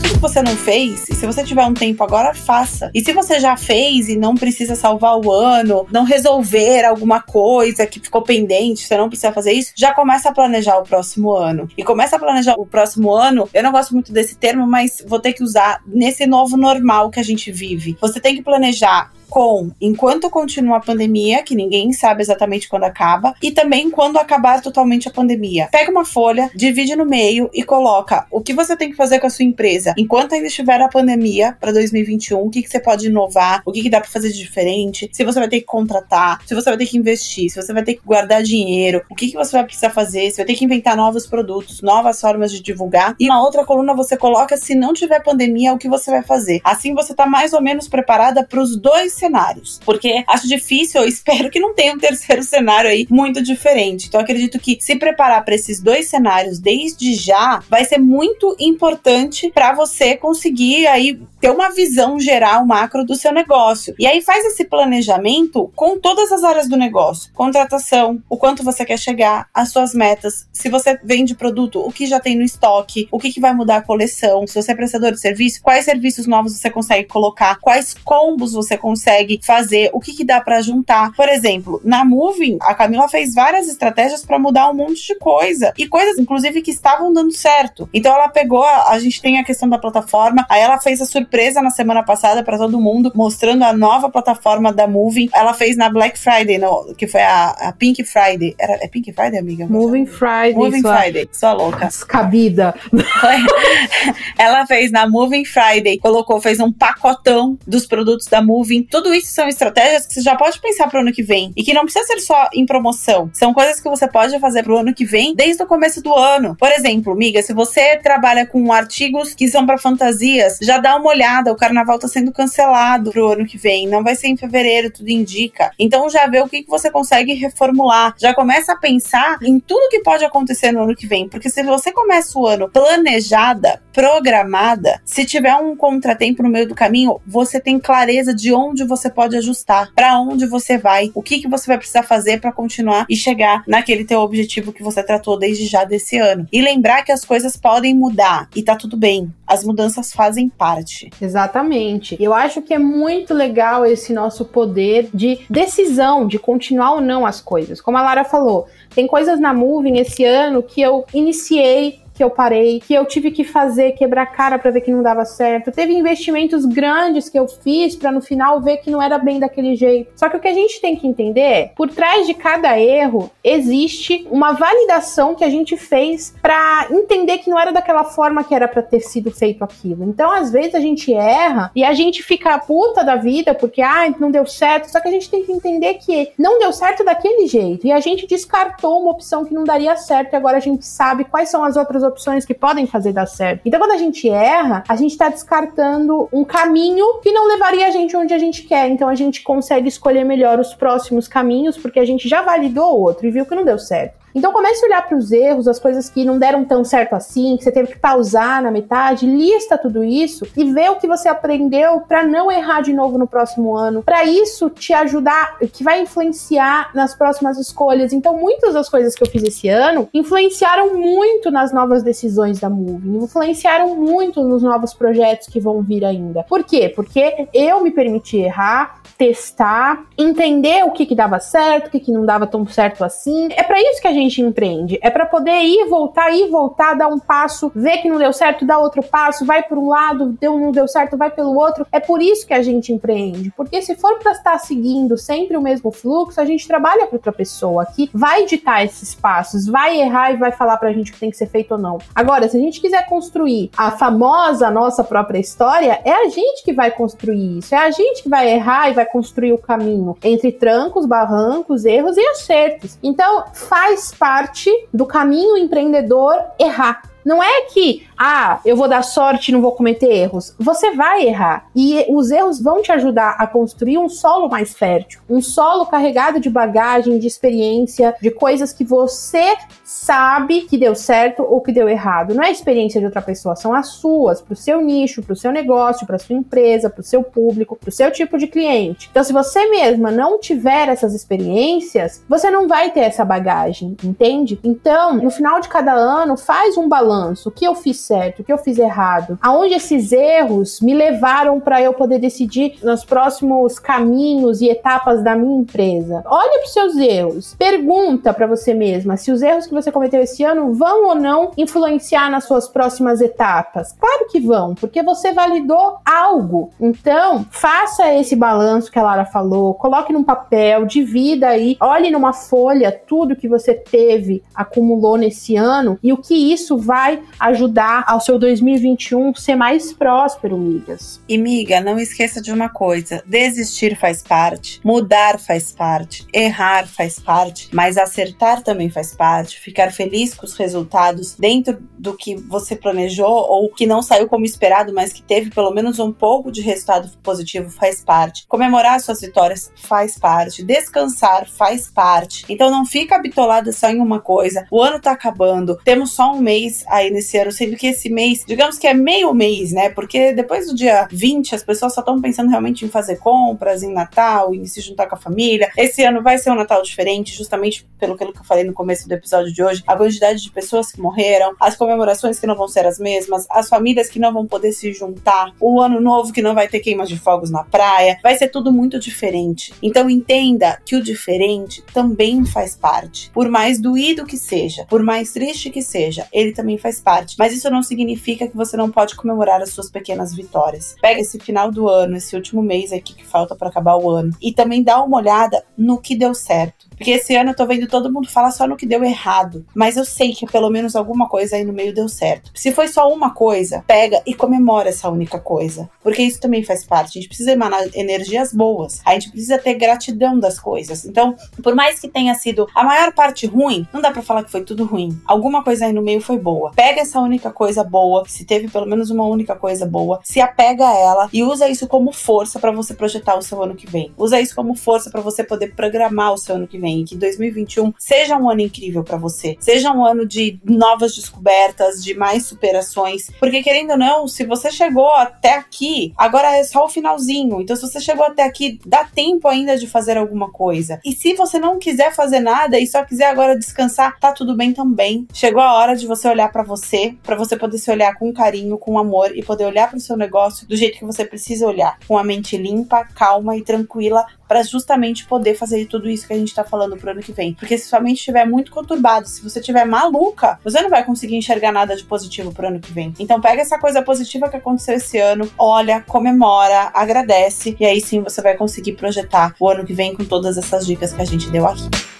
Tudo 0.00 0.14
que 0.14 0.18
você 0.18 0.42
não 0.42 0.56
fez 0.56 1.00
se 1.20 1.26
você 1.26 1.44
tiver 1.44 1.66
um 1.66 1.74
tempo 1.74 2.02
agora, 2.02 2.32
faça. 2.32 2.90
E 2.94 3.04
se 3.04 3.12
você 3.12 3.38
já 3.38 3.56
fez 3.56 4.08
e 4.08 4.16
não 4.16 4.34
precisa 4.34 4.74
salvar 4.74 5.18
o 5.18 5.30
ano, 5.30 5.86
não 5.92 6.04
resolver 6.04 6.84
alguma 6.84 7.20
coisa 7.20 7.86
que 7.86 8.00
ficou 8.00 8.22
pendente, 8.22 8.86
você 8.86 8.96
não 8.96 9.08
precisa 9.08 9.32
fazer 9.32 9.52
isso, 9.52 9.72
já 9.76 9.92
começa 9.92 10.30
a 10.30 10.32
planejar 10.32 10.78
o 10.78 10.82
próximo 10.82 11.32
ano. 11.32 11.68
E 11.76 11.84
começa 11.84 12.16
a 12.16 12.18
planejar 12.18 12.54
o 12.54 12.64
próximo 12.64 13.12
ano, 13.12 13.48
eu 13.52 13.62
não 13.62 13.70
gosto 13.70 13.92
muito 13.92 14.12
desse 14.12 14.34
termo, 14.36 14.66
mas 14.66 15.04
vou 15.06 15.20
ter 15.20 15.34
que 15.34 15.42
usar 15.42 15.82
nesse 15.86 16.26
novo 16.26 16.56
normal 16.56 17.10
que 17.10 17.20
a 17.20 17.24
gente 17.24 17.52
vive. 17.52 17.96
Você 18.00 18.18
tem 18.18 18.34
que 18.34 18.42
planejar 18.42 19.12
com 19.30 19.70
enquanto 19.80 20.28
continua 20.28 20.78
a 20.78 20.80
pandemia, 20.80 21.42
que 21.42 21.54
ninguém 21.54 21.92
sabe 21.92 22.20
exatamente 22.20 22.68
quando 22.68 22.84
acaba, 22.84 23.34
e 23.40 23.52
também 23.52 23.90
quando 23.90 24.18
acabar 24.18 24.60
totalmente 24.60 25.08
a 25.08 25.12
pandemia. 25.12 25.68
Pega 25.70 25.90
uma 25.90 26.04
folha, 26.04 26.50
divide 26.54 26.96
no 26.96 27.06
meio 27.06 27.48
e 27.54 27.62
coloca 27.62 28.26
o 28.30 28.40
que 28.40 28.52
você 28.52 28.76
tem 28.76 28.90
que 28.90 28.96
fazer 28.96 29.20
com 29.20 29.26
a 29.26 29.30
sua 29.30 29.44
empresa 29.44 29.94
enquanto 29.96 30.34
ainda 30.34 30.48
estiver 30.48 30.80
a 30.80 30.88
pandemia 30.88 31.56
para 31.60 31.72
2021, 31.72 32.40
o 32.40 32.50
que, 32.50 32.62
que 32.62 32.68
você 32.68 32.80
pode 32.80 33.06
inovar, 33.06 33.62
o 33.64 33.72
que, 33.72 33.82
que 33.82 33.90
dá 33.90 34.00
para 34.00 34.10
fazer 34.10 34.30
de 34.30 34.38
diferente, 34.38 35.08
se 35.12 35.24
você 35.24 35.38
vai 35.38 35.48
ter 35.48 35.60
que 35.60 35.66
contratar, 35.66 36.40
se 36.44 36.54
você 36.54 36.68
vai 36.68 36.78
ter 36.78 36.86
que 36.86 36.98
investir, 36.98 37.50
se 37.50 37.62
você 37.62 37.72
vai 37.72 37.84
ter 37.84 37.94
que 37.94 38.02
guardar 38.04 38.42
dinheiro, 38.42 39.02
o 39.08 39.14
que, 39.14 39.28
que 39.28 39.36
você 39.36 39.52
vai 39.52 39.64
precisar 39.64 39.90
fazer, 39.90 40.30
se 40.30 40.38
vai 40.38 40.46
ter 40.46 40.54
que 40.54 40.64
inventar 40.64 40.96
novos 40.96 41.26
produtos, 41.26 41.80
novas 41.80 42.20
formas 42.20 42.50
de 42.50 42.60
divulgar. 42.60 43.14
E 43.20 43.28
na 43.28 43.40
outra 43.40 43.64
coluna 43.64 43.94
você 43.94 44.16
coloca 44.16 44.56
se 44.56 44.74
não 44.74 44.92
tiver 44.92 45.22
pandemia, 45.22 45.72
o 45.72 45.78
que 45.78 45.88
você 45.88 46.10
vai 46.10 46.22
fazer. 46.22 46.60
Assim 46.64 46.94
você 46.94 47.14
tá 47.14 47.26
mais 47.26 47.52
ou 47.52 47.62
menos 47.62 47.88
preparada 47.88 48.44
para 48.44 48.60
os 48.60 48.76
dois 48.76 49.12
cenários. 49.20 49.80
Porque 49.84 50.24
acho 50.26 50.48
difícil, 50.48 51.02
eu 51.02 51.08
espero 51.08 51.50
que 51.50 51.60
não 51.60 51.74
tenha 51.74 51.94
um 51.94 51.98
terceiro 51.98 52.42
cenário 52.42 52.90
aí 52.90 53.06
muito 53.08 53.42
diferente. 53.42 54.08
Então 54.08 54.20
acredito 54.20 54.58
que 54.58 54.78
se 54.80 54.96
preparar 54.96 55.44
para 55.44 55.54
esses 55.54 55.80
dois 55.80 56.08
cenários 56.08 56.58
desde 56.58 57.14
já 57.14 57.62
vai 57.68 57.84
ser 57.84 57.98
muito 57.98 58.56
importante 58.58 59.50
para 59.52 59.72
você 59.72 60.16
conseguir 60.16 60.86
aí 60.86 61.20
ter 61.40 61.50
uma 61.50 61.70
visão 61.70 62.18
geral 62.18 62.66
macro 62.66 63.04
do 63.04 63.14
seu 63.14 63.32
negócio. 63.32 63.94
E 63.98 64.06
aí 64.06 64.20
faz 64.22 64.44
esse 64.44 64.64
planejamento 64.64 65.70
com 65.74 65.98
todas 65.98 66.32
as 66.32 66.42
áreas 66.42 66.68
do 66.68 66.76
negócio. 66.76 67.32
Contratação, 67.32 68.22
o 68.28 68.36
quanto 68.36 68.64
você 68.64 68.84
quer 68.84 68.98
chegar, 68.98 69.48
as 69.54 69.70
suas 69.70 69.94
metas, 69.94 70.46
se 70.52 70.68
você 70.68 70.98
vende 71.02 71.34
produto, 71.34 71.80
o 71.80 71.92
que 71.92 72.06
já 72.06 72.20
tem 72.20 72.36
no 72.36 72.42
estoque, 72.42 73.08
o 73.10 73.18
que, 73.18 73.32
que 73.32 73.40
vai 73.40 73.54
mudar 73.54 73.76
a 73.76 73.82
coleção, 73.82 74.46
se 74.46 74.60
você 74.60 74.72
é 74.72 74.74
prestador 74.74 75.12
de 75.12 75.20
serviço, 75.20 75.62
quais 75.62 75.84
serviços 75.84 76.26
novos 76.26 76.56
você 76.56 76.70
consegue 76.70 77.08
colocar, 77.08 77.58
quais 77.60 77.94
combos 77.94 78.52
você 78.52 78.76
consegue 78.76 79.09
consegue 79.10 79.40
fazer, 79.42 79.90
o 79.92 80.00
que, 80.00 80.12
que 80.12 80.24
dá 80.24 80.40
para 80.40 80.62
juntar. 80.62 81.12
Por 81.12 81.28
exemplo, 81.28 81.80
na 81.84 82.04
Moving, 82.04 82.58
a 82.62 82.74
Camila 82.74 83.08
fez 83.08 83.34
várias 83.34 83.68
estratégias 83.68 84.24
para 84.24 84.38
mudar 84.38 84.70
um 84.70 84.74
monte 84.74 85.06
de 85.06 85.14
coisa 85.16 85.72
e 85.76 85.86
coisas, 85.88 86.18
inclusive, 86.18 86.62
que 86.62 86.70
estavam 86.70 87.12
dando 87.12 87.32
certo. 87.32 87.88
Então 87.92 88.14
ela 88.14 88.28
pegou, 88.28 88.62
a, 88.62 88.92
a 88.92 88.98
gente 88.98 89.20
tem 89.20 89.38
a 89.38 89.44
questão 89.44 89.68
da 89.68 89.78
plataforma, 89.78 90.46
aí 90.48 90.60
ela 90.60 90.80
fez 90.80 91.00
a 91.00 91.06
surpresa 91.06 91.60
na 91.60 91.70
semana 91.70 92.02
passada 92.02 92.42
para 92.44 92.56
todo 92.56 92.80
mundo, 92.80 93.10
mostrando 93.14 93.64
a 93.64 93.72
nova 93.72 94.08
plataforma 94.08 94.72
da 94.72 94.86
Moving. 94.86 95.28
Ela 95.34 95.54
fez 95.54 95.76
na 95.76 95.90
Black 95.90 96.18
Friday, 96.18 96.58
no, 96.58 96.94
que 96.94 97.06
foi 97.06 97.22
a, 97.22 97.48
a, 97.48 97.72
Pink 97.72 98.04
Friday. 98.04 98.54
Era, 98.58 98.84
é 98.84 98.88
Pink 98.88 99.12
Friday, 99.12 99.38
amiga? 99.38 99.66
Moving 99.66 100.06
Friday. 100.06 100.54
Moving 100.54 100.82
sua, 100.82 100.96
Friday, 100.96 101.28
sua 101.32 101.52
louca. 101.52 101.86
Descabida. 101.86 102.74
ela 104.38 104.66
fez 104.66 104.90
na 104.90 105.08
Moving 105.08 105.44
Friday, 105.44 105.98
colocou, 105.98 106.40
fez 106.40 106.60
um 106.60 106.72
pacotão 106.72 107.58
dos 107.66 107.86
produtos 107.86 108.26
da 108.26 108.42
Moving. 108.42 108.82
Tudo 109.00 109.14
isso 109.14 109.32
são 109.32 109.48
estratégias 109.48 110.04
que 110.04 110.12
você 110.12 110.20
já 110.20 110.36
pode 110.36 110.60
pensar 110.60 110.86
para 110.86 110.98
o 110.98 111.00
ano 111.00 111.10
que 111.10 111.22
vem 111.22 111.54
e 111.56 111.62
que 111.62 111.72
não 111.72 111.84
precisa 111.84 112.04
ser 112.04 112.20
só 112.20 112.50
em 112.52 112.66
promoção. 112.66 113.30
São 113.32 113.54
coisas 113.54 113.80
que 113.80 113.88
você 113.88 114.06
pode 114.06 114.38
fazer 114.38 114.62
para 114.62 114.74
o 114.74 114.76
ano 114.76 114.92
que 114.92 115.06
vem 115.06 115.34
desde 115.34 115.62
o 115.62 115.66
começo 115.66 116.02
do 116.02 116.14
ano. 116.14 116.54
Por 116.54 116.70
exemplo, 116.70 117.14
amiga, 117.14 117.42
se 117.42 117.54
você 117.54 117.96
trabalha 117.96 118.46
com 118.46 118.70
artigos 118.70 119.32
que 119.32 119.48
são 119.48 119.64
para 119.64 119.78
fantasias, 119.78 120.58
já 120.60 120.76
dá 120.76 120.96
uma 120.96 121.08
olhada. 121.08 121.50
O 121.50 121.56
carnaval 121.56 121.96
está 121.96 122.08
sendo 122.08 122.30
cancelado 122.30 123.10
para 123.10 123.24
o 123.24 123.32
ano 123.32 123.46
que 123.46 123.56
vem. 123.56 123.88
Não 123.88 124.04
vai 124.04 124.14
ser 124.14 124.28
em 124.28 124.36
fevereiro, 124.36 124.90
tudo 124.90 125.08
indica. 125.08 125.70
Então 125.78 126.10
já 126.10 126.26
vê 126.26 126.42
o 126.42 126.46
que, 126.46 126.62
que 126.62 126.68
você 126.68 126.90
consegue 126.90 127.32
reformular. 127.32 128.14
Já 128.18 128.34
começa 128.34 128.72
a 128.72 128.76
pensar 128.76 129.38
em 129.42 129.58
tudo 129.58 129.88
que 129.88 130.00
pode 130.00 130.26
acontecer 130.26 130.72
no 130.72 130.82
ano 130.82 130.94
que 130.94 131.06
vem. 131.06 131.26
Porque 131.26 131.48
se 131.48 131.62
você 131.62 131.90
começa 131.90 132.38
o 132.38 132.46
ano 132.46 132.68
planejada, 132.68 133.80
programada, 133.92 135.00
se 135.04 135.24
tiver 135.24 135.54
um 135.56 135.76
contratempo 135.76 136.42
no 136.42 136.48
meio 136.48 136.68
do 136.68 136.74
caminho, 136.74 137.20
você 137.26 137.60
tem 137.60 137.78
clareza 137.78 138.34
de 138.34 138.52
onde 138.52 138.84
você 138.84 139.10
pode 139.10 139.36
ajustar, 139.36 139.92
para 139.94 140.18
onde 140.20 140.46
você 140.46 140.78
vai, 140.78 141.10
o 141.14 141.22
que 141.22 141.40
que 141.40 141.48
você 141.48 141.66
vai 141.66 141.78
precisar 141.78 142.02
fazer 142.02 142.40
para 142.40 142.52
continuar 142.52 143.06
e 143.08 143.16
chegar 143.16 143.62
naquele 143.66 144.04
teu 144.04 144.20
objetivo 144.20 144.72
que 144.72 144.82
você 144.82 145.02
tratou 145.02 145.38
desde 145.38 145.66
já 145.66 145.84
desse 145.84 146.18
ano. 146.18 146.46
E 146.52 146.60
lembrar 146.60 147.02
que 147.04 147.12
as 147.12 147.24
coisas 147.24 147.56
podem 147.56 147.94
mudar 147.94 148.48
e 148.54 148.62
tá 148.62 148.76
tudo 148.76 148.96
bem. 148.96 149.32
As 149.46 149.64
mudanças 149.64 150.12
fazem 150.12 150.48
parte. 150.48 151.10
Exatamente. 151.20 152.16
Eu 152.20 152.32
acho 152.32 152.62
que 152.62 152.72
é 152.72 152.78
muito 152.78 153.34
legal 153.34 153.84
esse 153.84 154.12
nosso 154.12 154.44
poder 154.44 155.08
de 155.12 155.40
decisão 155.48 156.26
de 156.26 156.38
continuar 156.38 156.92
ou 156.92 157.00
não 157.00 157.26
as 157.26 157.40
coisas. 157.40 157.80
Como 157.80 157.96
a 157.96 158.02
Lara 158.02 158.24
falou, 158.24 158.68
tem 158.94 159.06
coisas 159.06 159.40
na 159.40 159.52
Moving 159.52 159.98
esse 159.98 160.24
ano 160.24 160.62
que 160.62 160.80
eu 160.80 161.04
iniciei 161.12 162.00
que 162.20 162.24
eu 162.24 162.28
parei, 162.28 162.80
que 162.80 162.92
eu 162.92 163.06
tive 163.06 163.30
que 163.30 163.44
fazer, 163.44 163.92
quebrar 163.92 164.26
cara 164.26 164.58
para 164.58 164.70
ver 164.70 164.82
que 164.82 164.90
não 164.90 165.02
dava 165.02 165.24
certo. 165.24 165.72
Teve 165.72 165.94
investimentos 165.94 166.66
grandes 166.66 167.30
que 167.30 167.38
eu 167.38 167.48
fiz 167.48 167.96
para 167.96 168.12
no 168.12 168.20
final 168.20 168.60
ver 168.60 168.76
que 168.76 168.90
não 168.90 169.00
era 169.00 169.16
bem 169.16 169.40
daquele 169.40 169.74
jeito. 169.74 170.12
Só 170.14 170.28
que 170.28 170.36
o 170.36 170.40
que 170.40 170.48
a 170.48 170.52
gente 170.52 170.82
tem 170.82 170.94
que 170.94 171.06
entender 171.06 171.40
é, 171.40 171.72
por 171.74 171.88
trás 171.88 172.26
de 172.26 172.34
cada 172.34 172.78
erro 172.78 173.30
existe 173.42 174.28
uma 174.30 174.52
validação 174.52 175.34
que 175.34 175.42
a 175.42 175.48
gente 175.48 175.78
fez 175.78 176.34
para 176.42 176.88
entender 176.90 177.38
que 177.38 177.48
não 177.48 177.58
era 177.58 177.72
daquela 177.72 178.04
forma 178.04 178.44
que 178.44 178.54
era 178.54 178.68
para 178.68 178.82
ter 178.82 179.00
sido 179.00 179.30
feito 179.30 179.64
aquilo. 179.64 180.04
Então, 180.04 180.30
às 180.30 180.52
vezes 180.52 180.74
a 180.74 180.80
gente 180.80 181.14
erra 181.14 181.70
e 181.74 181.82
a 181.82 181.94
gente 181.94 182.22
fica 182.22 182.58
puta 182.58 183.02
da 183.02 183.16
vida 183.16 183.54
porque 183.54 183.80
ah, 183.80 184.14
não 184.18 184.30
deu 184.30 184.44
certo. 184.44 184.90
Só 184.90 185.00
que 185.00 185.08
a 185.08 185.12
gente 185.12 185.30
tem 185.30 185.42
que 185.42 185.52
entender 185.52 185.94
que 185.94 186.32
não 186.36 186.58
deu 186.58 186.70
certo 186.70 187.02
daquele 187.02 187.46
jeito 187.46 187.86
e 187.86 187.92
a 187.92 188.00
gente 188.00 188.26
descartou 188.26 189.00
uma 189.00 189.10
opção 189.10 189.42
que 189.42 189.54
não 189.54 189.64
daria 189.64 189.96
certo 189.96 190.34
e 190.34 190.36
agora 190.36 190.58
a 190.58 190.60
gente 190.60 190.84
sabe 190.84 191.24
quais 191.24 191.48
são 191.48 191.64
as 191.64 191.78
outras 191.78 192.02
opções 192.02 192.09
que 192.46 192.54
podem 192.54 192.86
fazer 192.86 193.12
dar 193.12 193.26
certo. 193.26 193.62
Então, 193.64 193.80
quando 193.80 193.92
a 193.92 193.98
gente 193.98 194.28
erra, 194.28 194.82
a 194.88 194.96
gente 194.96 195.12
está 195.12 195.28
descartando 195.28 196.28
um 196.32 196.44
caminho 196.44 197.18
que 197.20 197.32
não 197.32 197.48
levaria 197.48 197.86
a 197.86 197.90
gente 197.90 198.16
onde 198.16 198.34
a 198.34 198.38
gente 198.38 198.62
quer. 198.62 198.88
Então, 198.88 199.08
a 199.08 199.14
gente 199.14 199.42
consegue 199.42 199.88
escolher 199.88 200.24
melhor 200.24 200.58
os 200.58 200.74
próximos 200.74 201.26
caminhos, 201.26 201.76
porque 201.76 202.00
a 202.00 202.04
gente 202.04 202.28
já 202.28 202.42
validou 202.42 202.96
o 202.96 203.02
outro 203.02 203.26
e 203.26 203.30
viu 203.30 203.46
que 203.46 203.54
não 203.54 203.64
deu 203.64 203.78
certo. 203.78 204.19
Então 204.34 204.52
comece 204.52 204.84
a 204.84 204.88
olhar 204.88 205.06
para 205.06 205.16
os 205.16 205.32
erros, 205.32 205.68
as 205.68 205.78
coisas 205.78 206.08
que 206.08 206.24
não 206.24 206.38
deram 206.38 206.64
tão 206.64 206.84
certo 206.84 207.14
assim, 207.14 207.56
que 207.56 207.64
você 207.64 207.72
teve 207.72 207.92
que 207.92 207.98
pausar 207.98 208.62
na 208.62 208.70
metade, 208.70 209.26
lista 209.26 209.76
tudo 209.76 210.04
isso 210.04 210.46
e 210.56 210.72
vê 210.72 210.88
o 210.88 210.96
que 210.96 211.06
você 211.06 211.28
aprendeu 211.28 212.00
para 212.00 212.24
não 212.24 212.50
errar 212.50 212.80
de 212.80 212.92
novo 212.92 213.18
no 213.18 213.26
próximo 213.26 213.76
ano. 213.76 214.02
Para 214.02 214.24
isso 214.24 214.70
te 214.70 214.92
ajudar, 214.92 215.58
que 215.72 215.82
vai 215.82 216.00
influenciar 216.00 216.90
nas 216.94 217.14
próximas 217.14 217.58
escolhas. 217.58 218.12
Então 218.12 218.36
muitas 218.36 218.74
das 218.74 218.88
coisas 218.88 219.14
que 219.14 219.22
eu 219.22 219.28
fiz 219.28 219.42
esse 219.42 219.68
ano 219.68 220.08
influenciaram 220.12 220.94
muito 220.94 221.50
nas 221.50 221.72
novas 221.72 222.02
decisões 222.02 222.60
da 222.60 222.70
Moving, 222.70 223.24
influenciaram 223.24 223.96
muito 223.96 224.42
nos 224.42 224.62
novos 224.62 224.94
projetos 224.94 225.48
que 225.48 225.60
vão 225.60 225.82
vir 225.82 226.04
ainda. 226.04 226.42
Por 226.44 226.64
quê? 226.64 226.92
Porque 226.94 227.48
eu 227.52 227.82
me 227.82 227.90
permiti 227.90 228.38
errar, 228.38 229.00
testar, 229.16 230.06
entender 230.16 230.84
o 230.84 230.92
que, 230.92 231.04
que 231.04 231.14
dava 231.14 231.38
certo, 231.40 231.88
o 231.88 231.90
que, 231.90 232.00
que 232.00 232.12
não 232.12 232.24
dava 232.24 232.46
tão 232.46 232.66
certo 232.66 233.04
assim. 233.04 233.48
É 233.52 233.62
para 233.62 233.80
isso 233.80 234.00
que 234.00 234.08
a 234.08 234.12
gente 234.12 234.19
empreende. 234.22 234.98
É 235.02 235.10
para 235.10 235.26
poder 235.26 235.62
ir, 235.62 235.88
voltar, 235.88 236.30
ir, 236.32 236.48
voltar, 236.48 236.94
dar 236.94 237.08
um 237.08 237.18
passo, 237.18 237.70
ver 237.74 237.98
que 237.98 238.08
não 238.08 238.18
deu 238.18 238.32
certo, 238.32 238.64
dar 238.64 238.78
outro 238.78 239.02
passo, 239.02 239.44
vai 239.44 239.62
por 239.62 239.78
um 239.78 239.88
lado, 239.88 240.36
deu, 240.40 240.58
não 240.58 240.72
deu 240.72 240.88
certo, 240.88 241.16
vai 241.16 241.30
pelo 241.30 241.54
outro. 241.56 241.86
É 241.92 242.00
por 242.00 242.20
isso 242.20 242.46
que 242.46 242.54
a 242.54 242.62
gente 242.62 242.92
empreende. 242.92 243.52
Porque 243.56 243.80
se 243.82 243.94
for 243.94 244.18
para 244.18 244.32
estar 244.32 244.58
seguindo 244.58 245.16
sempre 245.16 245.56
o 245.56 245.62
mesmo 245.62 245.90
fluxo, 245.90 246.40
a 246.40 246.44
gente 246.44 246.66
trabalha 246.66 247.06
para 247.06 247.16
outra 247.16 247.32
pessoa 247.32 247.86
que 247.86 248.10
vai 248.12 248.44
ditar 248.44 248.84
esses 248.84 249.14
passos, 249.14 249.66
vai 249.66 250.00
errar 250.00 250.32
e 250.32 250.36
vai 250.36 250.52
falar 250.52 250.76
pra 250.76 250.92
gente 250.92 251.10
o 251.10 251.14
que 251.14 251.20
tem 251.20 251.30
que 251.30 251.36
ser 251.36 251.46
feito 251.46 251.72
ou 251.72 251.78
não. 251.78 251.98
Agora, 252.14 252.48
se 252.48 252.56
a 252.56 252.60
gente 252.60 252.80
quiser 252.80 253.06
construir 253.06 253.70
a 253.76 253.90
famosa 253.90 254.70
nossa 254.70 255.04
própria 255.04 255.38
história, 255.38 256.00
é 256.04 256.12
a 256.12 256.28
gente 256.28 256.64
que 256.64 256.72
vai 256.72 256.90
construir 256.90 257.58
isso. 257.58 257.74
É 257.74 257.78
a 257.78 257.90
gente 257.90 258.22
que 258.22 258.28
vai 258.28 258.50
errar 258.50 258.90
e 258.90 258.94
vai 258.94 259.06
construir 259.06 259.52
o 259.52 259.58
caminho 259.58 260.16
entre 260.22 260.52
trancos, 260.52 261.06
barrancos, 261.06 261.84
erros 261.84 262.16
e 262.16 262.26
acertos. 262.28 262.98
Então, 263.02 263.44
faz 263.52 264.09
parte 264.12 264.70
do 264.92 265.06
caminho 265.06 265.56
empreendedor 265.56 266.36
errar. 266.58 267.02
Não 267.30 267.40
é 267.40 267.60
que, 267.66 268.08
ah, 268.18 268.58
eu 268.64 268.74
vou 268.74 268.88
dar 268.88 269.04
sorte 269.04 269.50
e 269.50 269.52
não 269.52 269.62
vou 269.62 269.70
cometer 269.70 270.12
erros. 270.12 270.52
Você 270.58 270.90
vai 270.96 271.28
errar. 271.28 271.66
E 271.76 272.04
os 272.08 272.32
erros 272.32 272.60
vão 272.60 272.82
te 272.82 272.90
ajudar 272.90 273.36
a 273.38 273.46
construir 273.46 273.98
um 273.98 274.08
solo 274.08 274.48
mais 274.48 274.74
fértil. 274.74 275.20
Um 275.30 275.40
solo 275.40 275.86
carregado 275.86 276.40
de 276.40 276.50
bagagem, 276.50 277.20
de 277.20 277.28
experiência, 277.28 278.16
de 278.20 278.32
coisas 278.32 278.72
que 278.72 278.82
você 278.82 279.56
sabe 279.84 280.62
que 280.62 280.76
deu 280.76 280.96
certo 280.96 281.44
ou 281.44 281.60
que 281.60 281.70
deu 281.70 281.88
errado. 281.88 282.34
Não 282.34 282.42
é 282.42 282.48
a 282.48 282.50
experiência 282.50 282.98
de 282.98 283.06
outra 283.06 283.22
pessoa, 283.22 283.54
são 283.54 283.72
as 283.72 283.90
suas, 283.90 284.42
para 284.42 284.54
o 284.54 284.56
seu 284.56 284.80
nicho, 284.80 285.22
para 285.22 285.32
o 285.32 285.36
seu 285.36 285.52
negócio, 285.52 286.04
para 286.04 286.18
sua 286.18 286.34
empresa, 286.34 286.90
para 286.90 287.02
o 287.02 287.04
seu 287.04 287.22
público, 287.22 287.76
para 287.76 287.90
o 287.90 287.92
seu 287.92 288.10
tipo 288.10 288.38
de 288.38 288.48
cliente. 288.48 289.08
Então, 289.08 289.22
se 289.22 289.32
você 289.32 289.70
mesma 289.70 290.10
não 290.10 290.40
tiver 290.40 290.88
essas 290.88 291.14
experiências, 291.14 292.24
você 292.28 292.50
não 292.50 292.66
vai 292.66 292.90
ter 292.90 293.00
essa 293.00 293.24
bagagem, 293.24 293.96
entende? 294.02 294.58
Então, 294.64 295.14
no 295.14 295.30
final 295.30 295.60
de 295.60 295.68
cada 295.68 295.92
ano, 295.92 296.36
faz 296.36 296.76
um 296.76 296.88
balanço 296.88 297.19
balanço, 297.20 297.48
o 297.48 297.52
que 297.52 297.64
eu 297.64 297.74
fiz 297.74 297.98
certo, 297.98 298.40
o 298.40 298.44
que 298.44 298.52
eu 298.52 298.58
fiz 298.58 298.78
errado, 298.78 299.38
aonde 299.42 299.74
esses 299.74 300.12
erros 300.12 300.80
me 300.80 300.94
levaram 300.94 301.60
para 301.60 301.82
eu 301.82 301.92
poder 301.92 302.18
decidir 302.18 302.78
nos 302.82 303.04
próximos 303.04 303.78
caminhos 303.78 304.60
e 304.60 304.68
etapas 304.68 305.22
da 305.22 305.36
minha 305.36 305.60
empresa. 305.60 306.22
Olha 306.26 306.58
para 306.58 306.66
os 306.66 306.72
seus 306.72 306.96
erros, 306.96 307.54
pergunta 307.58 308.32
para 308.32 308.46
você 308.46 308.72
mesma 308.72 309.16
se 309.16 309.30
os 309.30 309.42
erros 309.42 309.66
que 309.66 309.74
você 309.74 309.92
cometeu 309.92 310.20
esse 310.20 310.42
ano 310.42 310.72
vão 310.72 311.08
ou 311.08 311.14
não 311.14 311.50
influenciar 311.56 312.30
nas 312.30 312.44
suas 312.44 312.68
próximas 312.68 313.20
etapas. 313.20 313.94
Claro 313.98 314.26
que 314.28 314.40
vão, 314.40 314.74
porque 314.74 315.02
você 315.02 315.32
validou 315.32 315.98
algo. 316.04 316.70
Então, 316.80 317.44
faça 317.50 318.12
esse 318.14 318.34
balanço 318.34 318.90
que 318.90 318.98
a 318.98 319.02
Lara 319.02 319.24
falou, 319.24 319.74
coloque 319.74 320.12
num 320.12 320.24
papel, 320.24 320.86
divida 320.86 321.48
aí, 321.48 321.76
olhe 321.80 322.10
numa 322.10 322.32
folha 322.32 322.90
tudo 323.06 323.36
que 323.36 323.48
você 323.48 323.74
teve, 323.74 324.42
acumulou 324.54 325.16
nesse 325.16 325.56
ano 325.56 325.98
e 326.02 326.12
o 326.12 326.16
que 326.16 326.34
isso 326.34 326.76
vai 326.78 326.99
vai 327.00 327.22
ajudar 327.38 328.04
ao 328.06 328.20
seu 328.20 328.38
2021 328.38 329.34
ser 329.34 329.54
mais 329.54 329.90
próspero, 329.90 330.58
migas. 330.58 331.18
E 331.26 331.38
miga, 331.38 331.80
não 331.80 331.98
esqueça 331.98 332.42
de 332.42 332.52
uma 332.52 332.68
coisa: 332.68 333.22
desistir 333.26 333.96
faz 333.96 334.22
parte, 334.22 334.80
mudar 334.84 335.38
faz 335.38 335.72
parte, 335.72 336.26
errar 336.32 336.86
faz 336.86 337.18
parte, 337.18 337.70
mas 337.72 337.96
acertar 337.96 338.62
também 338.62 338.90
faz 338.90 339.14
parte, 339.14 339.58
ficar 339.58 339.90
feliz 339.90 340.34
com 340.34 340.44
os 340.44 340.56
resultados 340.56 341.34
dentro 341.38 341.78
do 341.98 342.14
que 342.14 342.36
você 342.36 342.76
planejou 342.76 343.30
ou 343.30 343.70
que 343.70 343.86
não 343.86 344.02
saiu 344.02 344.28
como 344.28 344.44
esperado, 344.44 344.92
mas 344.92 345.12
que 345.12 345.22
teve 345.22 345.50
pelo 345.50 345.70
menos 345.70 345.98
um 345.98 346.12
pouco 346.12 346.52
de 346.52 346.60
resultado 346.60 347.10
positivo 347.22 347.70
faz 347.70 348.04
parte. 348.04 348.46
Comemorar 348.46 349.00
suas 349.00 349.22
vitórias 349.22 349.72
faz 349.74 350.18
parte, 350.18 350.62
descansar 350.62 351.48
faz 351.48 351.88
parte. 351.88 352.44
Então 352.48 352.70
não 352.70 352.84
fica 352.84 353.18
bitolada 353.18 353.72
só 353.72 353.88
em 353.88 354.00
uma 354.00 354.20
coisa. 354.20 354.66
O 354.70 354.82
ano 354.82 355.00
tá 355.00 355.12
acabando, 355.12 355.78
temos 355.82 356.12
só 356.12 356.34
um 356.34 356.40
mês 356.40 356.84
aí 356.90 357.10
nesse 357.10 357.38
ano, 357.38 357.52
sendo 357.52 357.76
que 357.76 357.86
esse 357.86 358.10
mês, 358.10 358.44
digamos 358.46 358.78
que 358.78 358.86
é 358.86 358.94
meio 358.94 359.32
mês, 359.32 359.72
né? 359.72 359.90
Porque 359.90 360.32
depois 360.32 360.66
do 360.66 360.74
dia 360.74 361.08
20, 361.10 361.54
as 361.54 361.62
pessoas 361.62 361.94
só 361.94 362.00
estão 362.00 362.20
pensando 362.20 362.50
realmente 362.50 362.84
em 362.84 362.88
fazer 362.88 363.16
compras, 363.16 363.82
em 363.82 363.92
Natal, 363.92 364.54
em 364.54 364.66
se 364.66 364.80
juntar 364.80 365.06
com 365.06 365.14
a 365.14 365.18
família. 365.18 365.70
Esse 365.76 366.02
ano 366.02 366.22
vai 366.22 366.38
ser 366.38 366.50
um 366.50 366.54
Natal 366.54 366.82
diferente, 366.82 367.34
justamente 367.34 367.86
pelo 367.98 368.16
que 368.16 368.24
eu 368.24 368.32
falei 368.44 368.64
no 368.64 368.72
começo 368.72 369.08
do 369.08 369.12
episódio 369.12 369.52
de 369.52 369.62
hoje, 369.62 369.82
a 369.86 369.96
quantidade 369.96 370.42
de 370.42 370.50
pessoas 370.50 370.90
que 370.90 371.00
morreram, 371.00 371.54
as 371.60 371.76
comemorações 371.76 372.38
que 372.38 372.46
não 372.46 372.56
vão 372.56 372.68
ser 372.68 372.86
as 372.86 372.98
mesmas, 372.98 373.46
as 373.50 373.68
famílias 373.68 374.08
que 374.08 374.18
não 374.18 374.32
vão 374.32 374.46
poder 374.46 374.72
se 374.72 374.92
juntar, 374.92 375.52
o 375.60 375.80
ano 375.80 376.00
novo 376.00 376.32
que 376.32 376.42
não 376.42 376.54
vai 376.54 376.68
ter 376.68 376.80
queimas 376.80 377.08
de 377.08 377.18
fogos 377.18 377.50
na 377.50 377.64
praia, 377.64 378.18
vai 378.22 378.34
ser 378.36 378.48
tudo 378.48 378.72
muito 378.72 378.98
diferente. 378.98 379.72
Então 379.82 380.08
entenda 380.08 380.80
que 380.84 380.96
o 380.96 381.02
diferente 381.02 381.82
também 381.92 382.44
faz 382.44 382.76
parte. 382.76 383.30
Por 383.30 383.48
mais 383.48 383.78
doído 383.80 384.26
que 384.26 384.36
seja, 384.36 384.86
por 384.88 385.02
mais 385.02 385.32
triste 385.32 385.70
que 385.70 385.82
seja, 385.82 386.26
ele 386.32 386.52
também 386.52 386.78
faz 386.80 387.00
parte. 387.00 387.36
Mas 387.38 387.52
isso 387.52 387.70
não 387.70 387.82
significa 387.82 388.48
que 388.48 388.56
você 388.56 388.76
não 388.76 388.90
pode 388.90 389.14
comemorar 389.14 389.60
as 389.60 389.70
suas 389.70 389.90
pequenas 389.90 390.34
vitórias. 390.34 390.96
Pega 391.00 391.20
esse 391.20 391.38
final 391.38 391.70
do 391.70 391.88
ano, 391.88 392.16
esse 392.16 392.34
último 392.34 392.62
mês 392.62 392.92
aqui 392.92 393.14
que 393.14 393.24
falta 393.24 393.54
para 393.54 393.68
acabar 393.68 393.96
o 393.96 394.10
ano, 394.10 394.34
e 394.40 394.52
também 394.52 394.82
dá 394.82 395.02
uma 395.02 395.18
olhada 395.18 395.64
no 395.76 396.00
que 396.00 396.16
deu 396.16 396.34
certo. 396.34 396.89
Porque 397.00 397.12
esse 397.12 397.34
ano 397.34 397.52
eu 397.52 397.56
tô 397.56 397.64
vendo 397.64 397.86
todo 397.86 398.12
mundo 398.12 398.28
falar 398.28 398.50
só 398.50 398.66
no 398.66 398.76
que 398.76 398.84
deu 398.84 399.02
errado. 399.02 399.64
Mas 399.74 399.96
eu 399.96 400.04
sei 400.04 400.34
que 400.34 400.44
pelo 400.44 400.68
menos 400.68 400.94
alguma 400.94 401.30
coisa 401.30 401.56
aí 401.56 401.64
no 401.64 401.72
meio 401.72 401.94
deu 401.94 402.10
certo. 402.10 402.50
Se 402.54 402.72
foi 402.72 402.88
só 402.88 403.10
uma 403.10 403.32
coisa, 403.32 403.82
pega 403.86 404.20
e 404.26 404.34
comemora 404.34 404.90
essa 404.90 405.08
única 405.08 405.40
coisa. 405.40 405.88
Porque 406.02 406.20
isso 406.20 406.38
também 406.38 406.62
faz 406.62 406.84
parte. 406.84 407.18
A 407.18 407.22
gente 407.22 407.28
precisa 407.28 407.52
emanar 407.52 407.80
energias 407.94 408.52
boas. 408.52 409.00
A 409.02 409.14
gente 409.14 409.30
precisa 409.30 409.56
ter 409.56 409.76
gratidão 409.76 410.38
das 410.38 410.60
coisas. 410.60 411.06
Então, 411.06 411.34
por 411.62 411.74
mais 411.74 411.98
que 411.98 412.06
tenha 412.06 412.34
sido 412.34 412.66
a 412.74 412.84
maior 412.84 413.14
parte 413.14 413.46
ruim, 413.46 413.88
não 413.94 414.02
dá 414.02 414.10
para 414.10 414.20
falar 414.20 414.44
que 414.44 414.52
foi 414.52 414.62
tudo 414.62 414.84
ruim. 414.84 415.18
Alguma 415.24 415.64
coisa 415.64 415.86
aí 415.86 415.94
no 415.94 416.02
meio 416.02 416.20
foi 416.20 416.38
boa. 416.38 416.70
Pega 416.76 417.00
essa 417.00 417.18
única 417.18 417.50
coisa 417.50 417.82
boa, 417.82 418.24
se 418.28 418.44
teve 418.44 418.68
pelo 418.68 418.84
menos 418.84 419.08
uma 419.08 419.24
única 419.24 419.56
coisa 419.56 419.86
boa, 419.86 420.20
se 420.22 420.38
apega 420.38 420.86
a 420.86 420.94
ela 420.94 421.28
e 421.32 421.42
usa 421.42 421.66
isso 421.66 421.88
como 421.88 422.12
força 422.12 422.58
para 422.58 422.70
você 422.70 422.92
projetar 422.92 423.38
o 423.38 423.42
seu 423.42 423.62
ano 423.62 423.74
que 423.74 423.86
vem. 423.86 424.12
Usa 424.18 424.38
isso 424.38 424.54
como 424.54 424.74
força 424.74 425.08
para 425.10 425.22
você 425.22 425.42
poder 425.42 425.74
programar 425.74 426.34
o 426.34 426.36
seu 426.36 426.56
ano 426.56 426.68
que 426.68 426.78
vem 426.78 426.89
também, 426.90 427.04
que 427.04 427.16
2021 427.16 427.94
seja 427.98 428.36
um 428.36 428.50
ano 428.50 428.60
incrível 428.60 429.04
para 429.04 429.16
você, 429.16 429.56
seja 429.60 429.92
um 429.92 430.04
ano 430.04 430.26
de 430.26 430.58
novas 430.64 431.14
descobertas, 431.14 432.02
de 432.02 432.14
mais 432.14 432.46
superações, 432.46 433.30
porque 433.38 433.62
querendo 433.62 433.92
ou 433.92 433.98
não, 433.98 434.28
se 434.28 434.44
você 434.44 434.70
chegou 434.70 435.10
até 435.14 435.54
aqui, 435.54 436.12
agora 436.16 436.56
é 436.56 436.64
só 436.64 436.84
o 436.84 436.88
finalzinho. 436.88 437.60
Então, 437.60 437.76
se 437.76 437.82
você 437.82 438.00
chegou 438.00 438.24
até 438.24 438.42
aqui, 438.42 438.78
dá 438.84 439.04
tempo 439.04 439.46
ainda 439.46 439.76
de 439.78 439.86
fazer 439.86 440.16
alguma 440.16 440.50
coisa. 440.50 441.00
E 441.04 441.12
se 441.12 441.34
você 441.34 441.58
não 441.58 441.78
quiser 441.78 442.12
fazer 442.12 442.40
nada 442.40 442.78
e 442.78 442.86
só 442.86 443.04
quiser 443.04 443.26
agora 443.26 443.58
descansar, 443.58 444.18
tá 444.18 444.32
tudo 444.32 444.56
bem 444.56 444.72
também. 444.72 445.26
Chegou 445.32 445.62
a 445.62 445.74
hora 445.74 445.94
de 445.94 446.06
você 446.06 446.28
olhar 446.28 446.50
para 446.50 446.62
você, 446.62 447.14
para 447.22 447.36
você 447.36 447.56
poder 447.56 447.78
se 447.78 447.90
olhar 447.90 448.14
com 448.14 448.32
carinho, 448.32 448.78
com 448.78 448.98
amor 448.98 449.36
e 449.36 449.42
poder 449.42 449.66
olhar 449.66 449.88
para 449.88 449.98
o 449.98 450.00
seu 450.00 450.16
negócio 450.16 450.66
do 450.66 450.76
jeito 450.76 450.98
que 450.98 451.04
você 451.04 451.24
precisa 451.24 451.66
olhar, 451.66 451.98
com 452.06 452.18
a 452.18 452.24
mente 452.24 452.56
limpa, 452.56 453.04
calma 453.04 453.56
e 453.56 453.62
tranquila, 453.62 454.26
para 454.50 454.64
justamente 454.64 455.26
poder 455.26 455.54
fazer 455.54 455.86
tudo 455.86 456.10
isso 456.10 456.26
que 456.26 456.32
a 456.32 456.36
gente 456.36 456.52
tá 456.52 456.64
falando 456.64 456.96
pro 456.96 457.12
ano 457.12 457.20
que 457.20 457.30
vem. 457.30 457.54
Porque 457.54 457.78
se 457.78 457.86
sua 457.86 458.00
mente 458.00 458.18
estiver 458.18 458.44
muito 458.44 458.72
conturbada, 458.72 459.24
se 459.24 459.40
você 459.44 459.60
estiver 459.60 459.84
maluca, 459.84 460.58
você 460.64 460.82
não 460.82 460.90
vai 460.90 461.04
conseguir 461.04 461.36
enxergar 461.36 461.70
nada 461.70 461.94
de 461.94 462.02
positivo 462.02 462.52
pro 462.52 462.66
ano 462.66 462.80
que 462.80 462.92
vem. 462.92 463.14
Então 463.20 463.40
pega 463.40 463.62
essa 463.62 463.78
coisa 463.78 464.02
positiva 464.02 464.48
que 464.48 464.56
aconteceu 464.56 464.96
esse 464.96 465.18
ano, 465.18 465.48
olha, 465.56 466.00
comemora, 466.00 466.90
agradece 466.92 467.76
e 467.78 467.86
aí 467.86 468.00
sim 468.00 468.22
você 468.22 468.42
vai 468.42 468.56
conseguir 468.56 468.94
projetar 468.94 469.54
o 469.60 469.68
ano 469.68 469.86
que 469.86 469.94
vem 469.94 470.16
com 470.16 470.24
todas 470.24 470.58
essas 470.58 470.84
dicas 470.84 471.12
que 471.12 471.22
a 471.22 471.24
gente 471.24 471.48
deu 471.48 471.64
aqui. 471.64 472.19